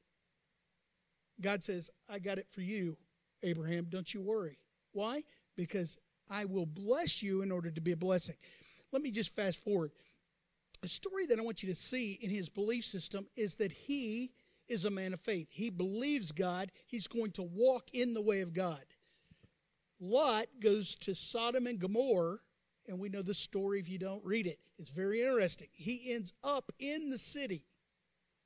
[1.41, 2.97] God says, I got it for you,
[3.41, 3.87] Abraham.
[3.89, 4.59] Don't you worry.
[4.91, 5.23] Why?
[5.55, 5.97] Because
[6.29, 8.35] I will bless you in order to be a blessing.
[8.91, 9.89] Let me just fast forward.
[10.83, 14.33] A story that I want you to see in his belief system is that he
[14.69, 15.47] is a man of faith.
[15.49, 16.71] He believes God.
[16.85, 18.83] He's going to walk in the way of God.
[19.99, 22.37] Lot goes to Sodom and Gomorrah
[22.88, 24.60] and we know the story if you don't read it.
[24.78, 25.67] It's very interesting.
[25.73, 27.65] He ends up in the city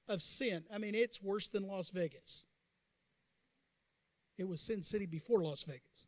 [0.07, 0.63] of sin.
[0.73, 2.45] I mean, it's worse than Las Vegas.
[4.37, 6.07] It was Sin City before Las Vegas.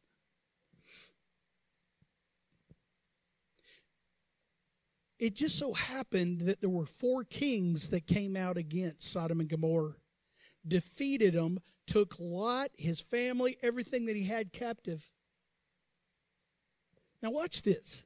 [5.20, 9.48] It just so happened that there were four kings that came out against Sodom and
[9.48, 9.96] Gomorrah,
[10.68, 15.10] defeated them, took Lot, his family, everything that he had captive.
[17.22, 18.06] Now, watch this.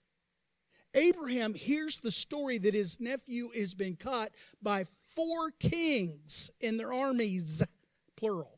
[0.93, 4.29] Abraham hears the story that his nephew has been caught
[4.61, 7.63] by four kings in their armies,
[8.15, 8.57] plural.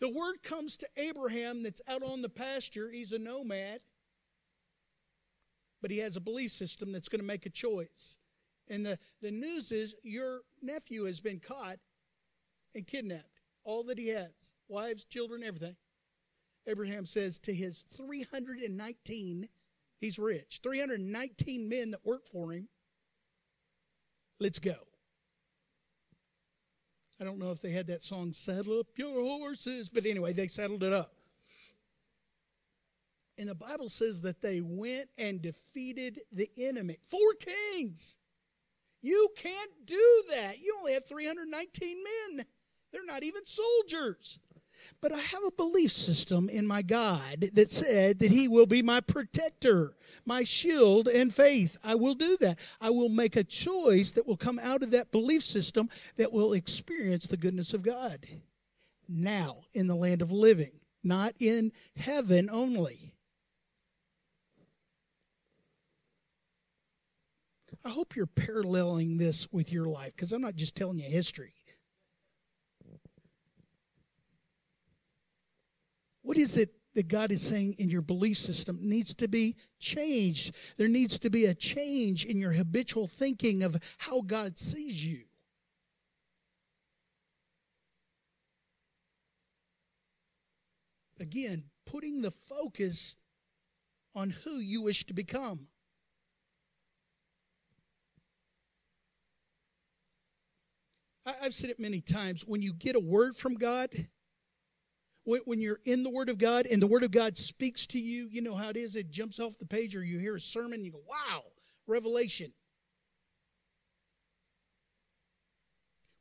[0.00, 2.90] The word comes to Abraham that's out on the pasture.
[2.90, 3.80] He's a nomad,
[5.80, 8.18] but he has a belief system that's going to make a choice.
[8.68, 11.78] And the, the news is your nephew has been caught
[12.74, 13.40] and kidnapped.
[13.64, 15.76] All that he has wives, children, everything.
[16.66, 19.48] Abraham says to his 319,
[20.04, 22.68] he's rich, 319 men that work for him,
[24.38, 24.74] let's go.
[27.20, 30.46] I don't know if they had that song, Saddle Up Your Horses, but anyway, they
[30.46, 31.12] saddled it up.
[33.38, 36.96] And the Bible says that they went and defeated the enemy.
[37.08, 38.18] Four kings.
[39.00, 40.58] You can't do that.
[40.60, 41.96] You only have 319
[42.36, 42.46] men.
[42.92, 44.38] They're not even soldiers.
[45.00, 48.82] But I have a belief system in my God that said that He will be
[48.82, 51.76] my protector, my shield and faith.
[51.84, 52.58] I will do that.
[52.80, 56.52] I will make a choice that will come out of that belief system that will
[56.52, 58.26] experience the goodness of God
[59.08, 63.14] now in the land of living, not in heaven only.
[67.84, 71.54] I hope you're paralleling this with your life because I'm not just telling you history.
[76.24, 80.54] What is it that God is saying in your belief system needs to be changed?
[80.78, 85.20] There needs to be a change in your habitual thinking of how God sees you.
[91.20, 93.16] Again, putting the focus
[94.14, 95.68] on who you wish to become.
[101.26, 102.46] I've said it many times.
[102.46, 103.90] When you get a word from God,
[105.24, 108.28] when, you're in the Word of God and the Word of God speaks to you,
[108.30, 108.96] you know how it is.
[108.96, 111.42] It jumps off the page, or you hear a sermon, and you go, wow,
[111.86, 112.52] revelation.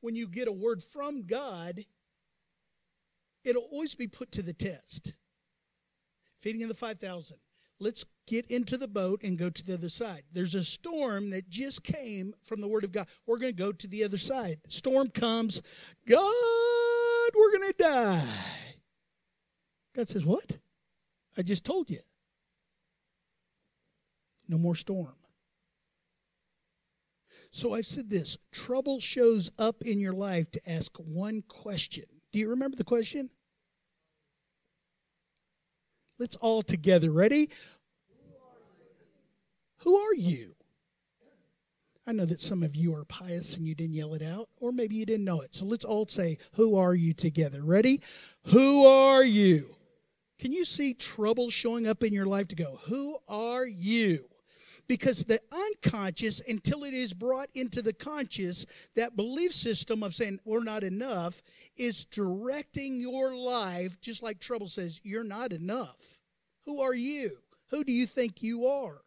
[0.01, 1.79] When you get a word from God,
[3.43, 5.13] it'll always be put to the test.
[6.37, 7.37] Feeding of the 5,000.
[7.79, 10.23] Let's get into the boat and go to the other side.
[10.31, 13.07] There's a storm that just came from the Word of God.
[13.25, 14.57] We're going to go to the other side.
[14.67, 15.61] Storm comes.
[16.07, 18.62] God, we're going to die.
[19.95, 20.57] God says, What?
[21.37, 21.99] I just told you.
[24.47, 25.15] No more storm.
[27.49, 32.05] So I've said this trouble shows up in your life to ask one question.
[32.31, 33.29] Do you remember the question?
[36.19, 37.11] Let's all together.
[37.11, 37.49] Ready?
[39.77, 40.55] Who are you?
[42.05, 44.71] I know that some of you are pious and you didn't yell it out, or
[44.71, 45.55] maybe you didn't know it.
[45.55, 47.61] So let's all say, Who are you together?
[47.63, 48.01] Ready?
[48.47, 49.75] Who are you?
[50.43, 54.25] Can you see trouble showing up in your life to go, Who are you?
[54.89, 58.65] Because the unconscious, until it is brought into the conscious,
[58.97, 61.41] that belief system of saying we're not enough
[61.77, 66.19] is directing your life, just like trouble says, You're not enough.
[66.65, 67.37] Who are you?
[67.69, 68.99] Who do you think you are?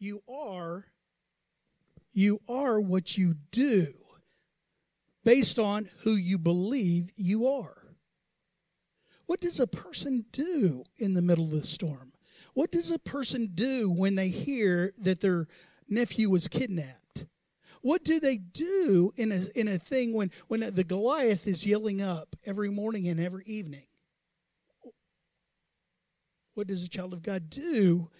[0.00, 0.84] You are
[2.18, 3.86] you are what you do
[5.24, 7.76] based on who you believe you are.
[9.26, 12.12] What does a person do in the middle of the storm?
[12.54, 15.46] What does a person do when they hear that their
[15.88, 17.26] nephew was kidnapped?
[17.82, 22.02] What do they do in a, in a thing when, when the Goliath is yelling
[22.02, 23.86] up every morning and every evening?
[26.54, 28.10] What does a child of God do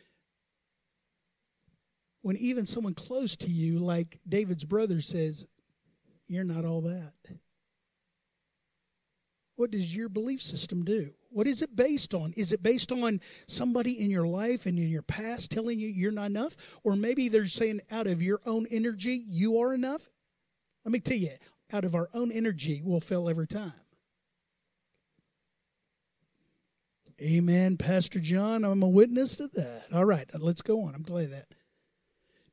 [2.29, 5.49] when even someone close to you, like David's brother, says,
[6.27, 7.15] You're not all that?
[9.57, 11.09] What does your belief system do?
[11.31, 12.35] What is it based on?
[12.37, 16.13] Is it based on somebody in your life and in your past telling you you're
[16.13, 16.55] not enough?
[16.85, 20.11] Or maybe they're saying out of your own energy, you are enough?
[20.85, 21.31] Let me tell you,
[21.73, 23.73] out of our own energy, we'll fail every time.
[27.23, 28.67] Amen, Pastor John.
[28.67, 29.85] I'm a witness to that.
[29.95, 30.95] All right, let's go on.
[30.95, 31.47] I'm glad that.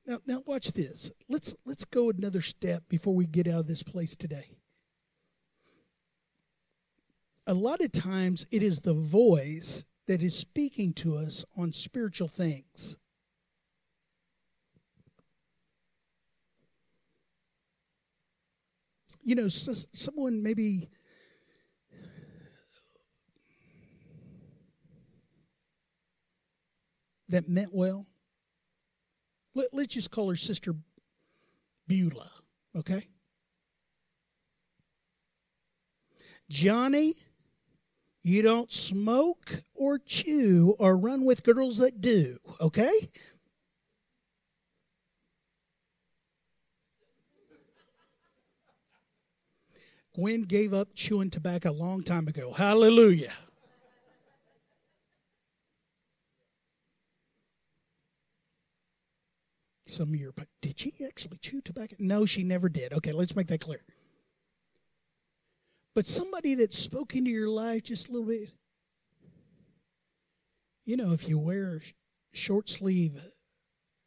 [0.05, 1.11] Now, now watch this.
[1.29, 4.51] Let's let's go another step before we get out of this place today.
[7.47, 12.27] A lot of times it is the voice that is speaking to us on spiritual
[12.27, 12.97] things.
[19.23, 20.87] You know, so, someone maybe
[27.29, 28.05] that meant well
[29.55, 30.75] let, let's just call her Sister
[31.87, 32.29] Beulah,
[32.77, 33.07] okay?
[36.49, 37.13] Johnny,
[38.21, 42.93] you don't smoke or chew or run with girls that do, okay?
[50.13, 52.53] Gwen gave up chewing tobacco a long time ago.
[52.53, 53.33] Hallelujah.
[59.85, 61.95] Some of you are, did she actually chew tobacco?
[61.99, 62.91] No, she never did.
[62.93, 63.83] Okay, let's make that clear.
[65.93, 68.49] But somebody that spoke into your life just a little bit.
[70.85, 71.81] You know, if you wear
[72.33, 73.21] short sleeve uh,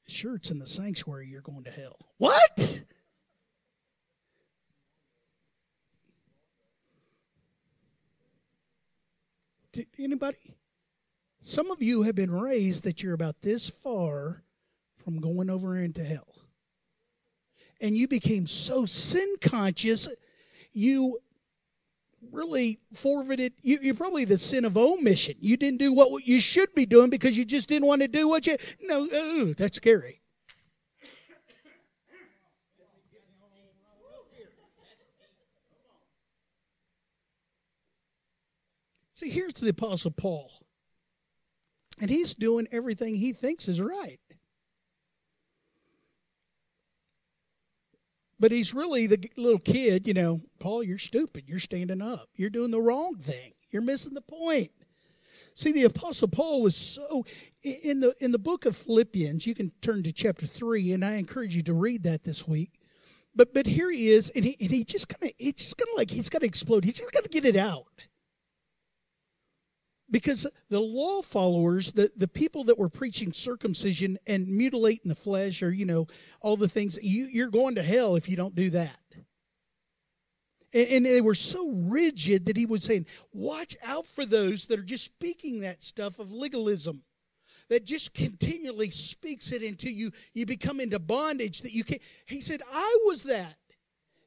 [0.07, 1.97] shirts in the sanctuary, you're going to hell.
[2.18, 2.85] What?
[9.72, 10.37] Did anybody?
[11.41, 14.43] Some of you have been raised that you're about this far
[15.05, 16.34] from going over into hell.
[17.80, 20.09] And you became so sin conscious,
[20.72, 21.18] you
[22.32, 23.53] really forfeited.
[23.62, 25.36] You, you're probably the sin of omission.
[25.40, 28.28] You didn't do what you should be doing because you just didn't want to do
[28.28, 28.57] what you.
[28.82, 30.20] No, ooh, that's scary.
[39.12, 40.49] See, here's the Apostle Paul.
[42.01, 44.20] And he's doing everything he thinks is right.
[48.41, 51.45] But he's really the little kid, you know, Paul, you're stupid.
[51.47, 52.28] You're standing up.
[52.34, 53.53] You're doing the wrong thing.
[53.70, 54.70] You're missing the point.
[55.55, 57.24] See, the Apostle Paul was so
[57.62, 61.14] in the in the book of Philippians, you can turn to chapter three, and I
[61.14, 62.78] encourage you to read that this week.
[63.34, 65.89] But but here he is, and he and he just kind of it's just kind
[65.93, 66.84] of like he's got to explode.
[66.84, 67.86] He's just got to get it out
[70.11, 75.63] because the law followers the, the people that were preaching circumcision and mutilating the flesh
[75.63, 76.07] or you know
[76.41, 78.99] all the things you, you're going to hell if you don't do that.
[80.73, 84.79] And, and they were so rigid that he was saying watch out for those that
[84.79, 87.03] are just speaking that stuff of legalism
[87.69, 90.11] that just continually speaks it until you.
[90.33, 93.57] You become into bondage that you can't he said i was that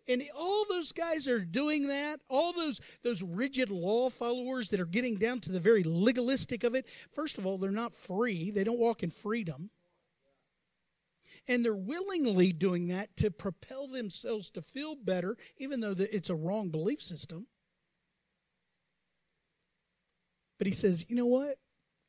[0.08, 4.86] and all those guys are doing that all those those rigid law followers that are
[4.86, 8.52] getting down to the very legalistic of it first of all they're not free.
[8.52, 9.70] They don't walk in freedom.
[11.48, 16.36] And they're willingly doing that to propel themselves to feel better even though it's a
[16.36, 17.48] wrong belief system.
[20.58, 21.56] But he says you know what?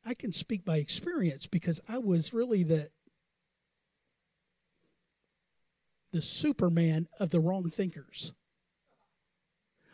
[0.05, 2.89] I can speak by experience because i was really the
[6.13, 8.33] the Superman of the wrong thinkers.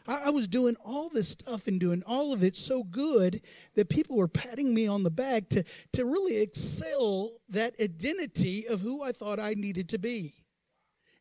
[0.09, 3.43] I, was doing all this stuff and doing all of it so good
[3.75, 8.81] that people were patting me on the back to, to really excel that identity of
[8.81, 10.33] who I thought I needed to be.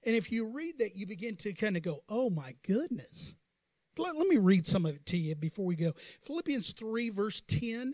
[0.05, 3.35] And if you read that, you begin to kind of go, oh my goodness.
[3.97, 5.91] Let, let me read some of it to you before we go.
[6.21, 7.93] Philippians 3, verse 10.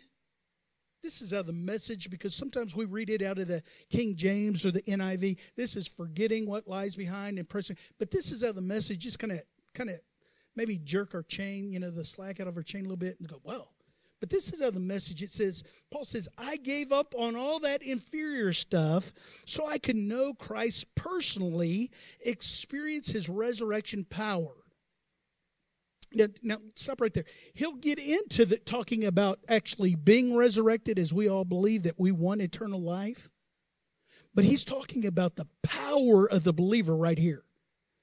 [1.04, 4.16] This is out of the message because sometimes we read it out of the King
[4.16, 5.38] James or the NIV.
[5.58, 7.76] This is forgetting what lies behind and pressing.
[8.00, 9.42] But this is out of the message, just kind of,
[9.74, 10.00] kind of,
[10.56, 13.20] maybe jerk our chain, you know, the slack out of our chain a little bit
[13.20, 13.74] and go, well.
[14.22, 15.22] But this is out of the message.
[15.22, 19.12] It says, Paul says, I gave up on all that inferior stuff
[19.46, 21.92] so I could know Christ personally,
[22.26, 24.63] experience his resurrection power
[26.14, 27.26] now, now, stop right there.
[27.54, 32.12] He'll get into the, talking about actually being resurrected as we all believe that we
[32.12, 33.30] want eternal life.
[34.36, 37.44] But he's talking about the power of the believer right here.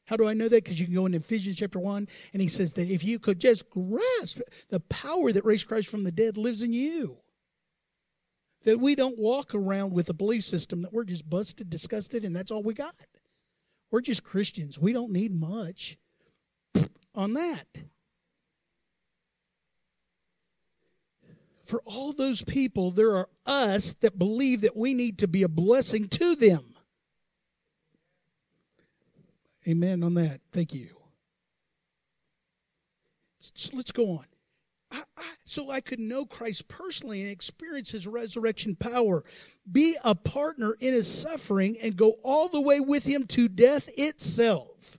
[0.07, 0.65] How do I know that?
[0.65, 3.39] Because you can go in Ephesians chapter 1, and he says that if you could
[3.39, 7.19] just grasp the power that raised Christ from the dead lives in you.
[8.65, 12.35] That we don't walk around with a belief system that we're just busted, disgusted, and
[12.35, 12.95] that's all we got.
[13.91, 14.79] We're just Christians.
[14.79, 15.97] We don't need much
[17.15, 17.67] on that.
[21.71, 25.49] For all those people, there are us that believe that we need to be a
[25.49, 26.61] blessing to them.
[29.68, 30.41] Amen on that.
[30.51, 30.89] Thank you.
[33.39, 34.25] So let's go on.
[34.91, 39.23] I, I, so I could know Christ personally and experience his resurrection power,
[39.71, 43.89] be a partner in his suffering, and go all the way with him to death
[43.97, 44.99] itself.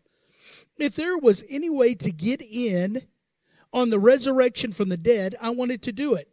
[0.78, 3.01] If there was any way to get in
[3.74, 6.30] on the resurrection from the dead, I wanted to do it.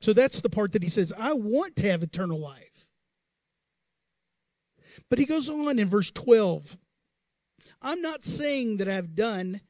[0.00, 2.90] So that's the part that he says, I want to have eternal life.
[5.08, 6.76] But he goes on in verse 12
[7.82, 9.60] I'm not saying that I've done,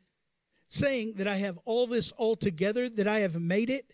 [0.67, 3.85] saying that I have all this all together, that I have made it,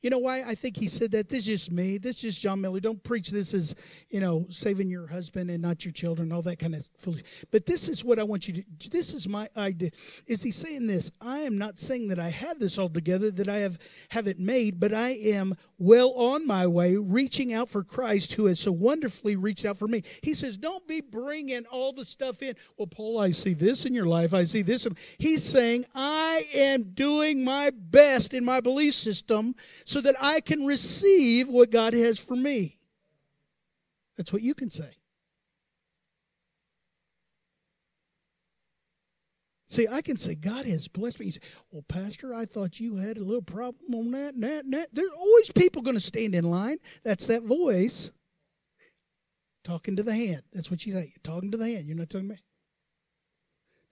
[0.00, 1.28] You know why I think he said that?
[1.28, 1.98] This is just me.
[1.98, 2.80] This is just John Miller.
[2.80, 3.74] Don't preach this as,
[4.10, 7.22] you know, saving your husband and not your children, all that kind of foolish.
[7.50, 9.90] But this is what I want you to this is my idea.
[10.26, 11.10] Is he saying this?
[11.20, 13.78] I am not saying that I have this all together, that I have
[14.10, 18.46] have it made, but I am well on my way reaching out for Christ who
[18.46, 20.02] has so wonderfully reached out for me.
[20.22, 23.94] He says, "Don't be bringing all the stuff in." Well, Paul, I see this in
[23.94, 24.34] your life.
[24.34, 24.86] I see this.
[25.18, 30.66] He's saying, "I am doing my best in my belief system." So that I can
[30.66, 32.78] receive what God has for me.
[34.16, 34.90] That's what you can say.
[39.72, 41.32] See, I can say, God has blessed me.
[41.70, 44.88] Well, Pastor, I thought you had a little problem on that and that and that.
[44.92, 46.76] There's always people going to stand in line.
[47.04, 48.12] That's that voice
[49.64, 50.42] talking to the hand.
[50.52, 51.10] That's what you say.
[51.14, 51.86] You're talking to the hand.
[51.86, 52.40] You're not talking to me.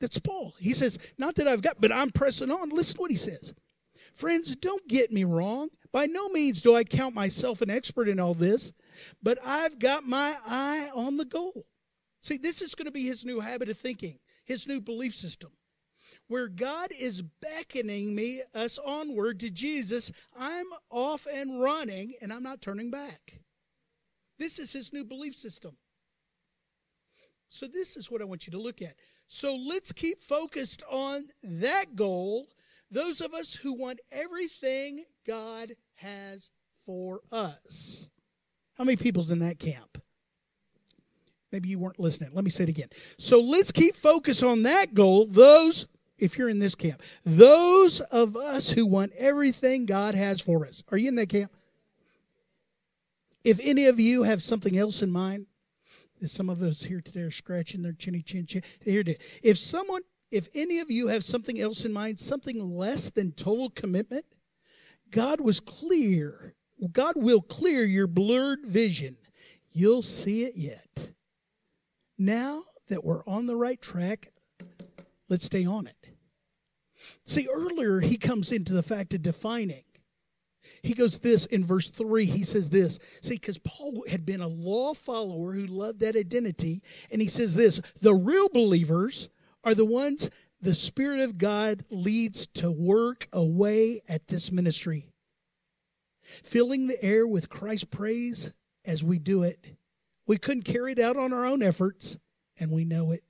[0.03, 0.53] That's Paul.
[0.59, 2.69] He says, not that I've got, but I'm pressing on.
[2.69, 3.55] Listen to what he says.
[4.21, 5.71] Friends, don't get me wrong.
[5.93, 8.75] By no means do I count myself an expert in all this,
[9.23, 11.65] but I've got my eye on the goal.
[12.21, 15.53] See, this is going to be his new habit of thinking, his new belief system.
[16.29, 22.43] Where God is beckoning me, us onward to Jesus, I'm off and running and I'm
[22.43, 23.41] not turning back.
[24.39, 25.79] This is his new belief system.
[27.49, 28.97] So, this is what I want you to look at.
[29.29, 32.49] So, let's keep focused on that goal
[32.91, 36.51] those of us who want everything God has
[36.85, 38.11] for us.
[38.77, 40.03] How many people's in that camp?
[41.53, 42.31] Maybe you weren't listening.
[42.33, 42.89] Let me say it again.
[43.19, 45.27] So let's keep focus on that goal.
[45.27, 45.87] Those,
[46.19, 50.83] if you're in this camp, those of us who want everything God has for us.
[50.91, 51.51] Are you in that camp?
[53.43, 55.47] If any of you have something else in mind,
[56.27, 58.63] some of us here today are scratching their chinny chin chin.
[58.85, 59.41] Here it is.
[59.43, 63.71] If someone if any of you have something else in mind, something less than total
[63.71, 64.25] commitment,
[65.11, 66.55] God was clear.
[66.93, 69.17] God will clear your blurred vision.
[69.73, 71.13] You'll see it yet.
[72.19, 74.33] Now that we're on the right track,
[75.29, 75.97] let's stay on it.
[77.25, 79.85] See, earlier he comes into the fact of defining.
[80.83, 82.25] He goes this in verse 3.
[82.25, 82.99] He says this.
[83.23, 86.83] See, because Paul had been a law follower who loved that identity.
[87.11, 89.29] And he says this the real believers
[89.65, 90.31] are the ones
[90.61, 95.07] the Spirit of God leads to work away at this ministry.
[96.23, 98.53] Filling the air with Christ's praise
[98.85, 99.75] as we do it.
[100.27, 102.19] We couldn't carry it out on our own efforts,
[102.59, 103.23] and we know it.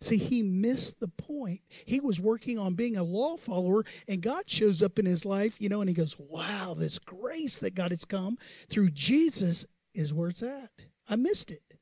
[0.00, 1.60] See, he missed the point.
[1.68, 5.60] He was working on being a law follower, and God shows up in his life,
[5.60, 8.36] you know, and he goes, Wow, this grace that God has come
[8.68, 10.70] through Jesus is where it's at.
[11.08, 11.73] I missed it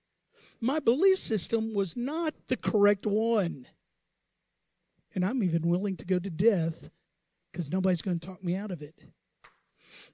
[0.63, 3.67] my belief system was not the correct one.
[5.15, 6.89] And I'm even willing to go to death
[7.51, 8.95] because nobody's going to talk me out of it.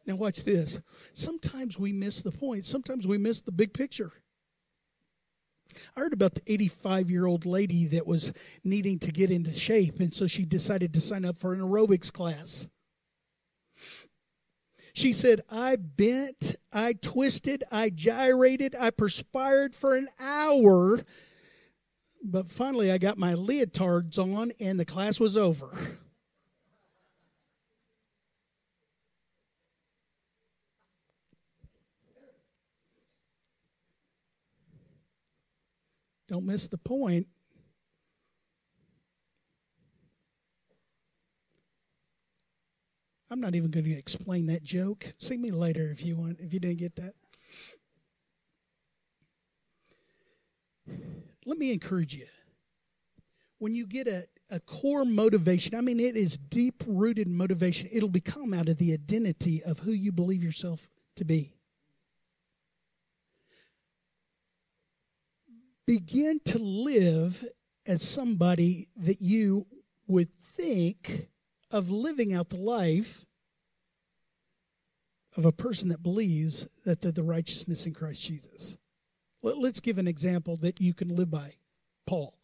[0.07, 0.81] Now, watch this.
[1.13, 4.11] Sometimes we miss the point, sometimes we miss the big picture.
[5.95, 8.33] I heard about the 85 year old lady that was
[8.65, 12.11] needing to get into shape, and so she decided to sign up for an aerobics
[12.11, 12.69] class.
[14.99, 21.05] She said, I bent, I twisted, I gyrated, I perspired for an hour.
[22.25, 25.69] But finally, I got my leotards on and the class was over.
[36.27, 37.29] Don't miss the point.
[43.39, 45.15] I'm not even going to explain that joke.
[45.17, 47.15] See me later if you want, if you didn't get that.
[51.47, 52.27] Let me encourage you.
[53.61, 58.09] When you get a, a core motivation, I mean, it is deep rooted motivation, it'll
[58.09, 61.55] become out of the identity of who you believe yourself to be.
[65.87, 67.45] Begin to live
[67.87, 69.65] as somebody that you
[70.09, 71.29] would think
[71.71, 73.25] of living out the life
[75.39, 78.77] of a person that believes that the, the righteousness in Christ Jesus.
[79.43, 81.55] Let, us give an example that you can live by.
[82.07, 82.35] Paul.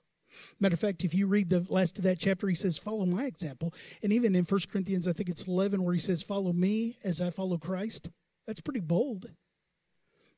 [0.61, 3.25] Matter of fact, if you read the last of that chapter, he says, Follow my
[3.25, 3.75] example.
[4.03, 7.21] And even in 1 Corinthians, I think it's 11, where he says, Follow me as
[7.21, 8.11] I follow Christ.
[8.47, 9.27] That's pretty bold.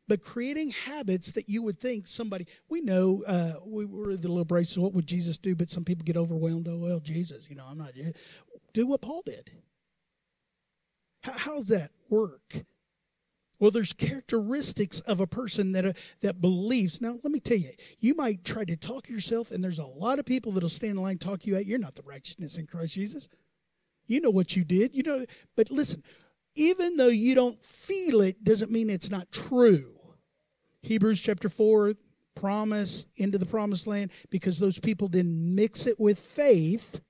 [0.09, 4.45] But creating habits that you would think somebody, we know, uh, we were the little
[4.45, 5.57] braces, what would Jesus do?
[5.57, 6.69] But some people get overwhelmed.
[6.71, 7.91] Oh, well, Jesus, you know, I'm not
[8.73, 9.51] do what Paul did.
[11.33, 12.65] How, does that work?
[13.59, 17.01] Well, there's characteristics of a person that uh, that believes.
[17.01, 20.19] Now, let me tell you, you might try to talk yourself, and there's a lot
[20.19, 21.67] of people that'll stand in line talk you out.
[21.67, 23.29] You're not the righteousness in Christ Jesus.
[24.07, 24.95] You know what you did.
[24.95, 25.25] You know,
[25.57, 26.03] but listen,
[26.55, 29.95] even though you don't feel it, doesn't mean it's not true.
[30.83, 31.95] Hebrews chapter 4,
[32.35, 37.01] promise into the promised land, because those people didn't mix it with faith,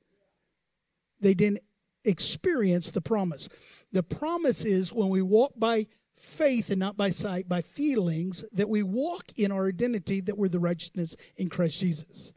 [1.20, 1.60] they didn't
[2.06, 3.48] experience the promise.
[3.92, 8.68] The promise is when we walk by faith and not by sight, by feelings, that
[8.68, 12.32] we walk in our identity that we're the righteousness in Christ Jesus.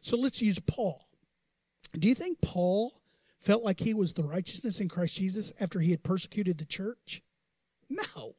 [0.00, 1.04] So let's use Paul.
[1.98, 2.92] Do you think Paul
[3.40, 7.22] felt like he was the righteousness in Christ Jesus after he had persecuted the church?
[7.88, 8.34] No.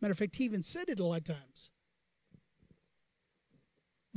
[0.00, 1.70] Matter of fact, he even said it a lot of times.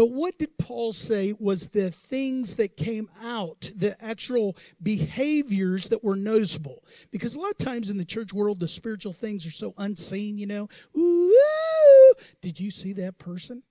[0.03, 6.03] But what did Paul say was the things that came out, the actual behaviors that
[6.03, 6.83] were noticeable?
[7.09, 10.37] Because a lot of times in the church world, the spiritual things are so unseen,
[10.37, 10.67] you know.
[10.97, 13.63] Ooh, did you see that person?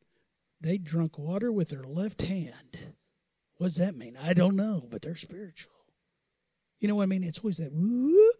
[0.62, 2.78] They drunk water with their left hand.
[3.58, 4.16] What does that mean?
[4.16, 5.84] I don't know, but they're spiritual.
[6.80, 7.24] You know what I mean?
[7.24, 7.74] It's always that.
[7.74, 8.32] Ooh.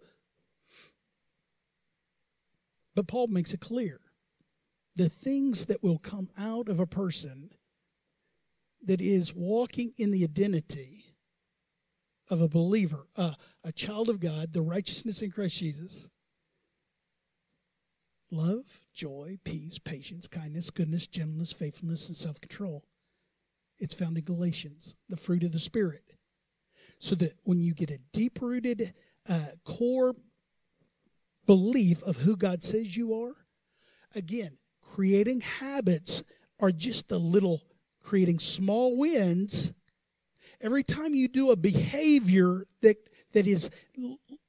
[2.95, 4.01] But Paul makes it clear
[4.97, 7.51] the things that will come out of a person
[8.85, 11.15] that is walking in the identity
[12.31, 16.09] of a believer, uh, a child of God, the righteousness in Christ Jesus,
[18.31, 22.85] love, joy, peace, patience, kindness, goodness, gentleness, faithfulness, and self control.
[23.79, 26.15] It's found in Galatians, the fruit of the Spirit.
[26.99, 28.95] So that when you get a deep rooted
[29.29, 30.15] uh, core
[31.47, 33.35] belief of who God says you are,
[34.15, 36.23] again, creating habits
[36.61, 37.61] are just the little
[38.03, 39.73] creating small wins.
[40.61, 42.97] Every time you do a behavior that
[43.33, 43.71] that is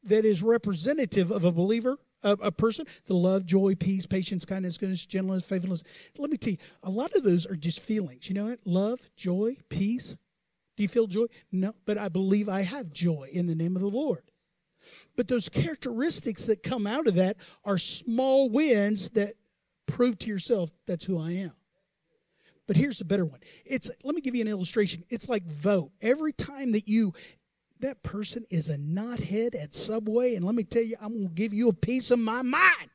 [0.04, 4.78] that is representative of a believer, a, a person, the love, joy, peace, patience, kindness,
[4.78, 5.84] goodness, gentleness, faithfulness.
[6.18, 8.30] Let me tell you, a lot of those are just feelings.
[8.30, 8.60] You know what?
[8.66, 10.18] Love, joy, peace.
[10.76, 11.26] Do you feel joy?
[11.52, 14.24] No, but I believe I have joy in the name of the Lord.
[15.16, 19.34] But those characteristics that come out of that are small wins that
[19.86, 21.54] prove to yourself that's who I am.
[22.68, 23.42] But here's a better one.
[23.66, 25.04] It's let me give you an illustration.
[25.10, 25.92] It's like vote.
[26.02, 27.14] Every time that you
[27.82, 31.54] that person is a knothead at Subway, and let me tell you, I'm gonna give
[31.54, 32.90] you a piece of my mind.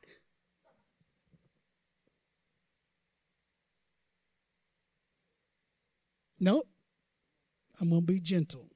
[6.39, 6.67] Nope.
[7.79, 8.67] I'm gonna be gentle.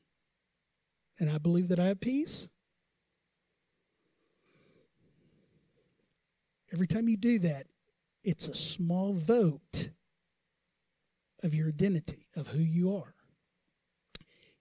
[1.19, 2.49] And I believe that I have peace.
[6.71, 7.67] Every time you do that,
[8.23, 9.89] it's a small vote
[11.43, 13.13] of your identity, of who you are.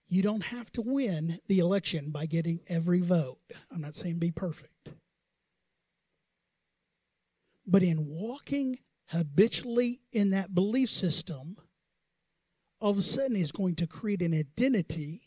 [0.06, 3.38] You don't have to win the election by getting every vote.
[3.72, 4.92] I'm not saying be perfect.
[7.66, 8.78] But in walking
[9.08, 11.56] habitually in that belief system,
[12.80, 15.22] all of a sudden is going to create an identity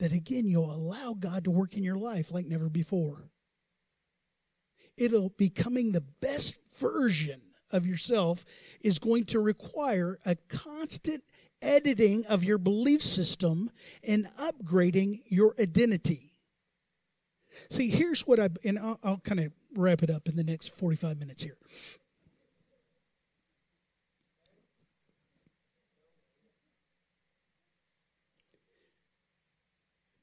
[0.00, 3.30] that again you'll allow God to work in your life like never before.
[4.96, 7.40] It'll be becoming the best version
[7.76, 8.44] of yourself
[8.80, 11.22] is going to require a constant
[11.62, 13.70] editing of your belief system
[14.06, 16.30] and upgrading your identity.
[17.70, 20.78] See, here's what I, and I'll, I'll kind of wrap it up in the next
[20.78, 21.56] 45 minutes here.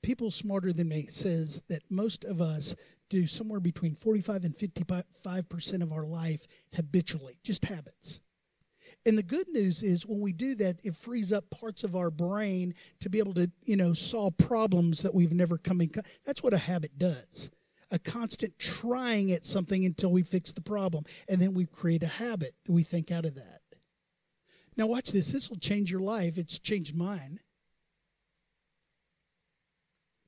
[0.03, 2.75] People smarter than me says that most of us
[3.09, 8.21] do somewhere between 45 and 55% of our life habitually, just habits.
[9.05, 12.09] And the good news is when we do that, it frees up parts of our
[12.09, 15.89] brain to be able to, you know, solve problems that we've never come in.
[16.25, 17.49] That's what a habit does.
[17.91, 21.03] A constant trying at something until we fix the problem.
[21.27, 23.59] And then we create a habit that we think out of that.
[24.77, 25.31] Now, watch this.
[25.31, 26.37] This will change your life.
[26.37, 27.39] It's changed mine.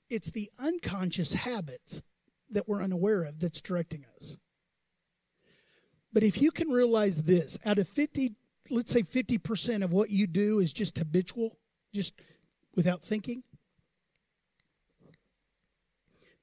[0.09, 2.03] It's the unconscious habits
[2.51, 4.37] that we're unaware of that's directing us.
[6.13, 8.33] But if you can realize this, out of 50,
[8.69, 11.57] let's say 50% of what you do is just habitual,
[11.93, 12.13] just
[12.75, 13.43] without thinking.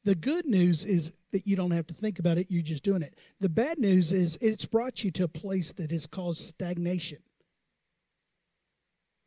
[0.05, 3.03] The good news is that you don't have to think about it, you're just doing
[3.03, 3.15] it.
[3.41, 7.19] The bad news is it's brought you to a place that has caused stagnation.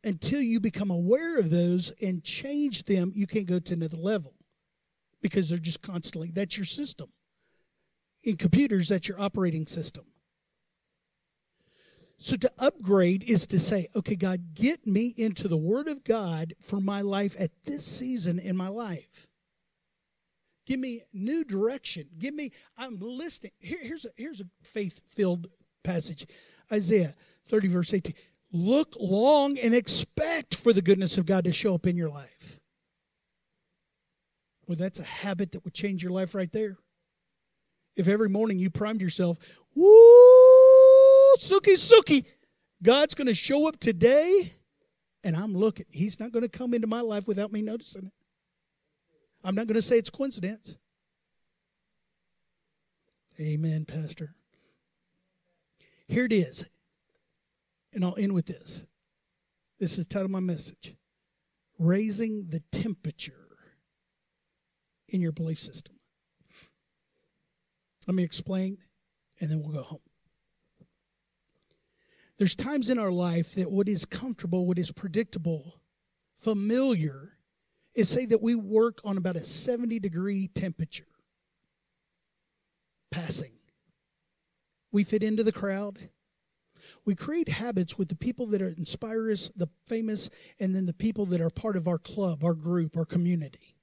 [0.04, 4.35] Until you become aware of those and change them, you can't go to another level
[5.28, 7.08] because they're just constantly, that's your system.
[8.22, 10.04] In computers, that's your operating system.
[12.18, 16.54] So to upgrade is to say, okay, God, get me into the Word of God
[16.60, 19.28] for my life at this season in my life.
[20.66, 22.06] Give me new direction.
[22.18, 23.52] Give me, I'm listening.
[23.58, 25.48] Here, here's a, here's a faith filled
[25.84, 26.26] passage
[26.72, 27.14] Isaiah
[27.46, 28.14] 30, verse 18.
[28.52, 32.35] Look long and expect for the goodness of God to show up in your life.
[34.66, 36.76] Well, that's a habit that would change your life right there.
[37.94, 39.38] If every morning you primed yourself,
[39.74, 42.26] woo, Suki, Suki,
[42.82, 44.50] God's going to show up today,
[45.24, 45.86] and I'm looking.
[45.90, 48.12] He's not going to come into my life without me noticing it.
[49.44, 50.76] I'm not going to say it's coincidence.
[53.40, 54.34] Amen, Pastor.
[56.08, 56.64] Here it is.
[57.94, 58.86] And I'll end with this.
[59.78, 60.94] This is the title of my message
[61.78, 63.45] Raising the Temperature
[65.08, 65.94] in Your Belief System.
[68.06, 68.78] Let me explain,
[69.40, 70.00] and then we'll go home.
[72.38, 75.80] There's times in our life that what is comfortable, what is predictable,
[76.36, 77.32] familiar,
[77.94, 81.06] is say that we work on about a 70 degree temperature
[83.10, 83.52] passing.
[84.92, 85.98] We fit into the crowd.
[87.04, 90.30] We create habits with the people that are inspire us, the famous,
[90.60, 93.75] and then the people that are part of our club, our group, our community.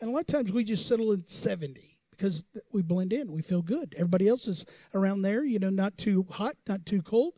[0.00, 3.32] And a lot of times we just settle at 70 because we blend in.
[3.32, 3.94] We feel good.
[3.96, 4.64] Everybody else is
[4.94, 7.34] around there, you know, not too hot, not too cold.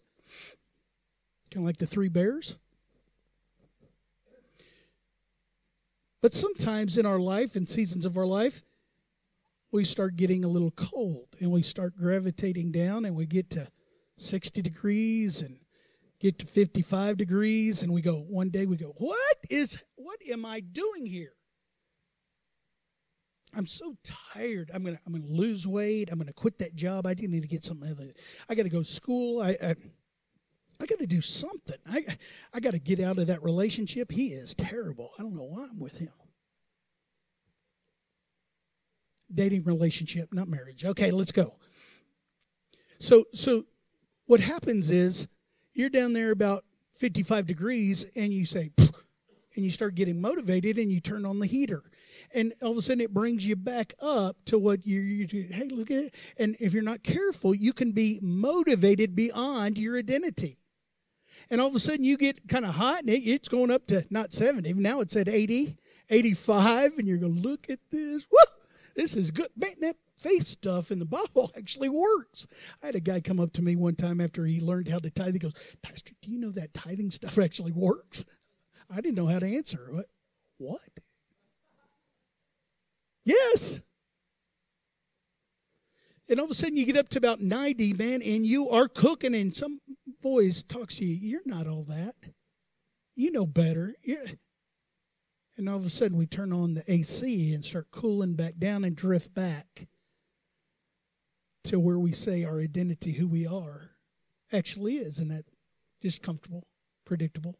[1.50, 2.58] Kind of like the three bears.
[6.20, 8.62] But sometimes in our life, in seasons of our life,
[9.72, 13.68] we start getting a little cold and we start gravitating down and we get to
[14.16, 15.58] 60 degrees and
[16.18, 20.44] get to 55 degrees and we go one day we go what is what am
[20.44, 21.32] i doing here
[23.56, 23.96] i'm so
[24.34, 27.48] tired i'm gonna i'm gonna lose weight i'm gonna quit that job i need to
[27.48, 28.12] get something other
[28.48, 29.74] i gotta go to school i i,
[30.80, 31.74] I got to do something.
[31.90, 32.04] I,
[32.54, 34.12] I got to get out of that relationship.
[34.12, 35.10] He is terrible.
[35.18, 36.12] I don't know why I'm with him
[39.34, 40.84] dating relationship, not marriage.
[40.84, 41.54] Okay, let's go.
[42.98, 43.62] So so
[44.26, 45.28] what happens is
[45.74, 50.90] you're down there about 55 degrees and you say and you start getting motivated and
[50.90, 51.82] you turn on the heater
[52.34, 55.68] and all of a sudden it brings you back up to what you, you hey
[55.68, 60.58] look at it and if you're not careful you can be motivated beyond your identity
[61.50, 63.86] and all of a sudden you get kind of hot and it, it's going up
[63.86, 65.76] to not 70 now it's at 80
[66.10, 68.38] 85 and you're going to look at this Woo!
[68.98, 69.46] This is good.
[69.56, 71.04] Man, that faith stuff in the
[71.34, 72.48] Bible actually works.
[72.82, 75.08] I had a guy come up to me one time after he learned how to
[75.08, 75.34] tithe.
[75.34, 78.24] He goes, Pastor, do you know that tithing stuff actually works?
[78.90, 79.86] I didn't know how to answer.
[79.88, 80.06] What?
[80.58, 80.88] What?
[83.28, 83.82] Yes.
[86.30, 88.88] And all of a sudden you get up to about 90, man, and you are
[88.88, 89.80] cooking, and some
[90.22, 91.14] voice talks to you.
[91.14, 92.14] You're not all that.
[93.14, 93.94] You know better.
[94.02, 94.24] You're,
[95.58, 98.82] and all of a sudden we turn on the AC and start cooling back down
[98.82, 99.88] and drift back
[101.64, 103.90] to where we say our identity, who we are,
[104.54, 105.18] actually is.
[105.18, 105.44] And that
[106.00, 106.66] just comfortable,
[107.04, 107.56] predictable.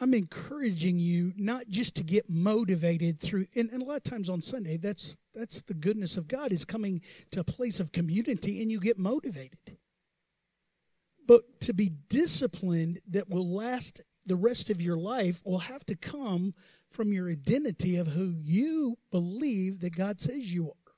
[0.00, 4.30] I'm encouraging you not just to get motivated through and, and, a lot of times
[4.30, 8.62] on Sunday that's that's the goodness of God is coming to a place of community
[8.62, 9.76] and you get motivated
[11.26, 15.94] but to be disciplined that will last the rest of your life will have to
[15.94, 16.54] come
[16.88, 20.89] from your identity of who you believe that God says you are.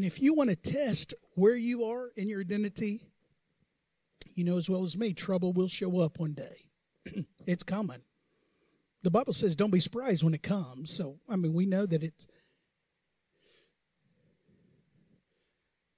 [0.00, 3.02] And if you want to test where you are in your identity,
[4.34, 7.22] you know as well as me, trouble will show up one day.
[7.46, 8.00] it's coming.
[9.02, 10.90] The Bible says, don't be surprised when it comes.
[10.90, 12.26] So, I mean, we know that it's.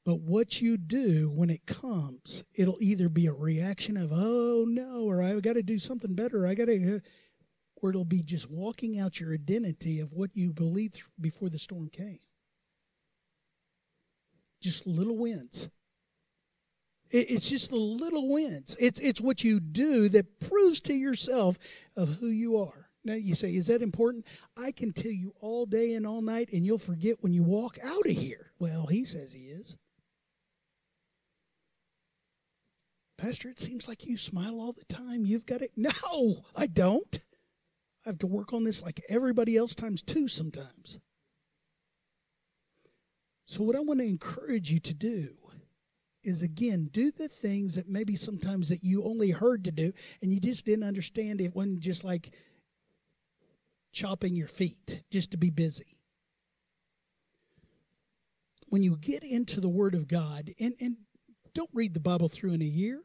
[0.05, 5.05] But what you do when it comes, it'll either be a reaction of, oh no,
[5.05, 6.44] or I've got to do something better.
[6.44, 7.00] I got to,
[7.76, 11.88] or it'll be just walking out your identity of what you believed before the storm
[11.88, 12.18] came.
[14.62, 15.68] Just little wins.
[17.10, 18.74] It's just the little wins.
[18.80, 21.58] It's, it's what you do that proves to yourself
[21.94, 22.88] of who you are.
[23.04, 24.26] Now you say, is that important?
[24.56, 27.76] I can tell you all day and all night, and you'll forget when you walk
[27.84, 28.52] out of here.
[28.58, 29.76] Well, he says he is.
[33.18, 35.24] Pastor, it seems like you smile all the time.
[35.24, 35.72] You've got it.
[35.76, 35.90] No,
[36.56, 37.18] I don't.
[38.06, 40.98] I have to work on this like everybody else times two sometimes.
[43.47, 45.28] So, what I want to encourage you to do
[46.24, 50.30] is again do the things that maybe sometimes that you only heard to do and
[50.30, 52.32] you just didn't understand it wasn't just like
[53.93, 55.99] chopping your feet just to be busy
[58.68, 60.97] when you get into the word of god and, and
[61.55, 63.03] don't read the bible through in a year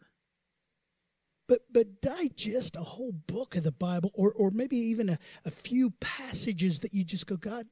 [1.48, 5.50] but but digest a whole book of the bible or or maybe even a, a
[5.50, 7.66] few passages that you just go god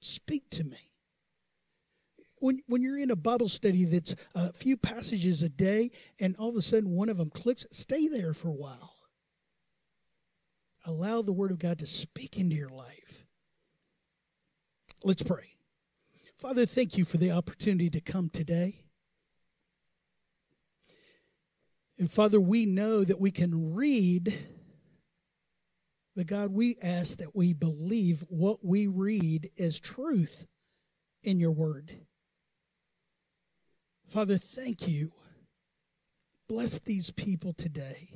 [0.00, 0.78] Speak to me.
[2.40, 6.48] When, when you're in a Bible study that's a few passages a day and all
[6.48, 8.94] of a sudden one of them clicks, stay there for a while.
[10.86, 13.24] Allow the Word of God to speak into your life.
[15.04, 15.50] Let's pray.
[16.38, 18.76] Father, thank you for the opportunity to come today.
[21.98, 24.34] And Father, we know that we can read,
[26.16, 30.46] but God, we ask that we believe what we read as truth
[31.22, 31.94] in your word.
[34.10, 35.12] Father, thank you.
[36.48, 38.10] Bless these people today.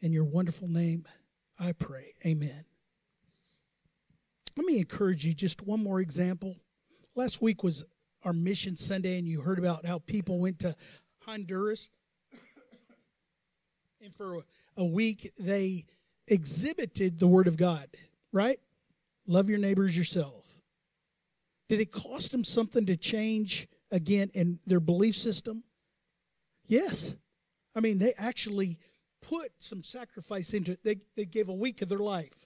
[0.00, 1.04] In your wonderful name,
[1.60, 2.14] I pray.
[2.24, 2.64] Amen.
[4.56, 6.56] Let me encourage you just one more example.
[7.14, 7.84] Last week was
[8.24, 10.74] our mission Sunday, and you heard about how people went to
[11.26, 11.90] Honduras
[14.02, 14.38] and for
[14.78, 15.84] a week they
[16.26, 17.86] exhibited the Word of God,
[18.32, 18.56] right?
[19.26, 20.58] Love your neighbors yourself.
[21.68, 25.62] Did it cost them something to change again in their belief system?
[26.64, 27.14] Yes.
[27.76, 28.78] I mean, they actually
[29.20, 30.82] put some sacrifice into it.
[30.82, 32.44] They, they gave a week of their life.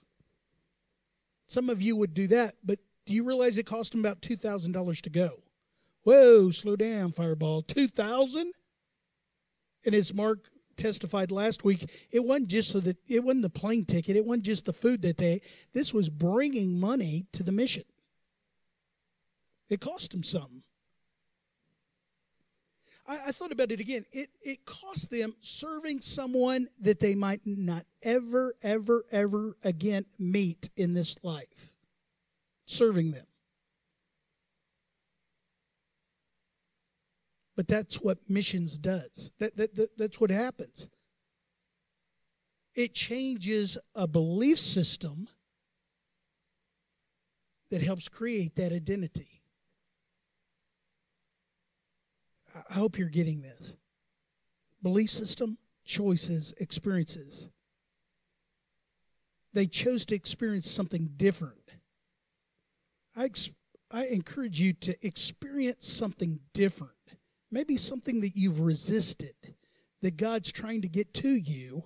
[1.47, 5.01] Some of you would do that, but do you realize it cost them about $2,000
[5.01, 5.29] to go?
[6.03, 7.61] Whoa, slow down, Fireball.
[7.63, 8.51] 2000
[9.85, 13.85] And as Mark testified last week, it wasn't just so that it wasn't the plane
[13.85, 15.41] ticket, it wasn't just the food that they
[15.73, 17.83] this was bringing money to the mission.
[19.69, 20.63] It cost them something.
[23.07, 24.05] I, I thought about it again.
[24.11, 30.69] It it cost them serving someone that they might not ever, ever, ever again meet
[30.75, 31.73] in this life.
[32.65, 33.25] Serving them.
[37.55, 39.31] But that's what missions does.
[39.39, 40.89] That, that, that, that's what happens.
[42.75, 45.27] It changes a belief system
[47.71, 49.36] that helps create that identity.
[52.69, 53.77] I hope you're getting this.
[54.83, 57.49] Belief system, choices, experiences.
[59.53, 61.75] They chose to experience something different.
[63.15, 63.29] I,
[63.91, 66.91] I encourage you to experience something different
[67.51, 69.35] maybe something that you've resisted
[70.01, 71.83] that God's trying to get to you.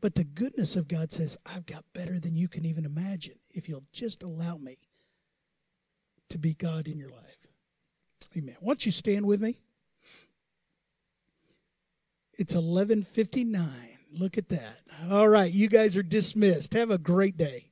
[0.00, 3.68] But the goodness of God says, I've got better than you can even imagine if
[3.68, 4.76] you'll just allow me
[6.28, 7.22] to be God in your life.
[8.36, 8.56] Amen.
[8.60, 9.56] Why don't you stand with me?
[12.36, 13.98] It's 11:59.
[14.12, 14.78] Look at that.
[15.10, 16.74] All right, you guys are dismissed.
[16.74, 17.68] Have a great day.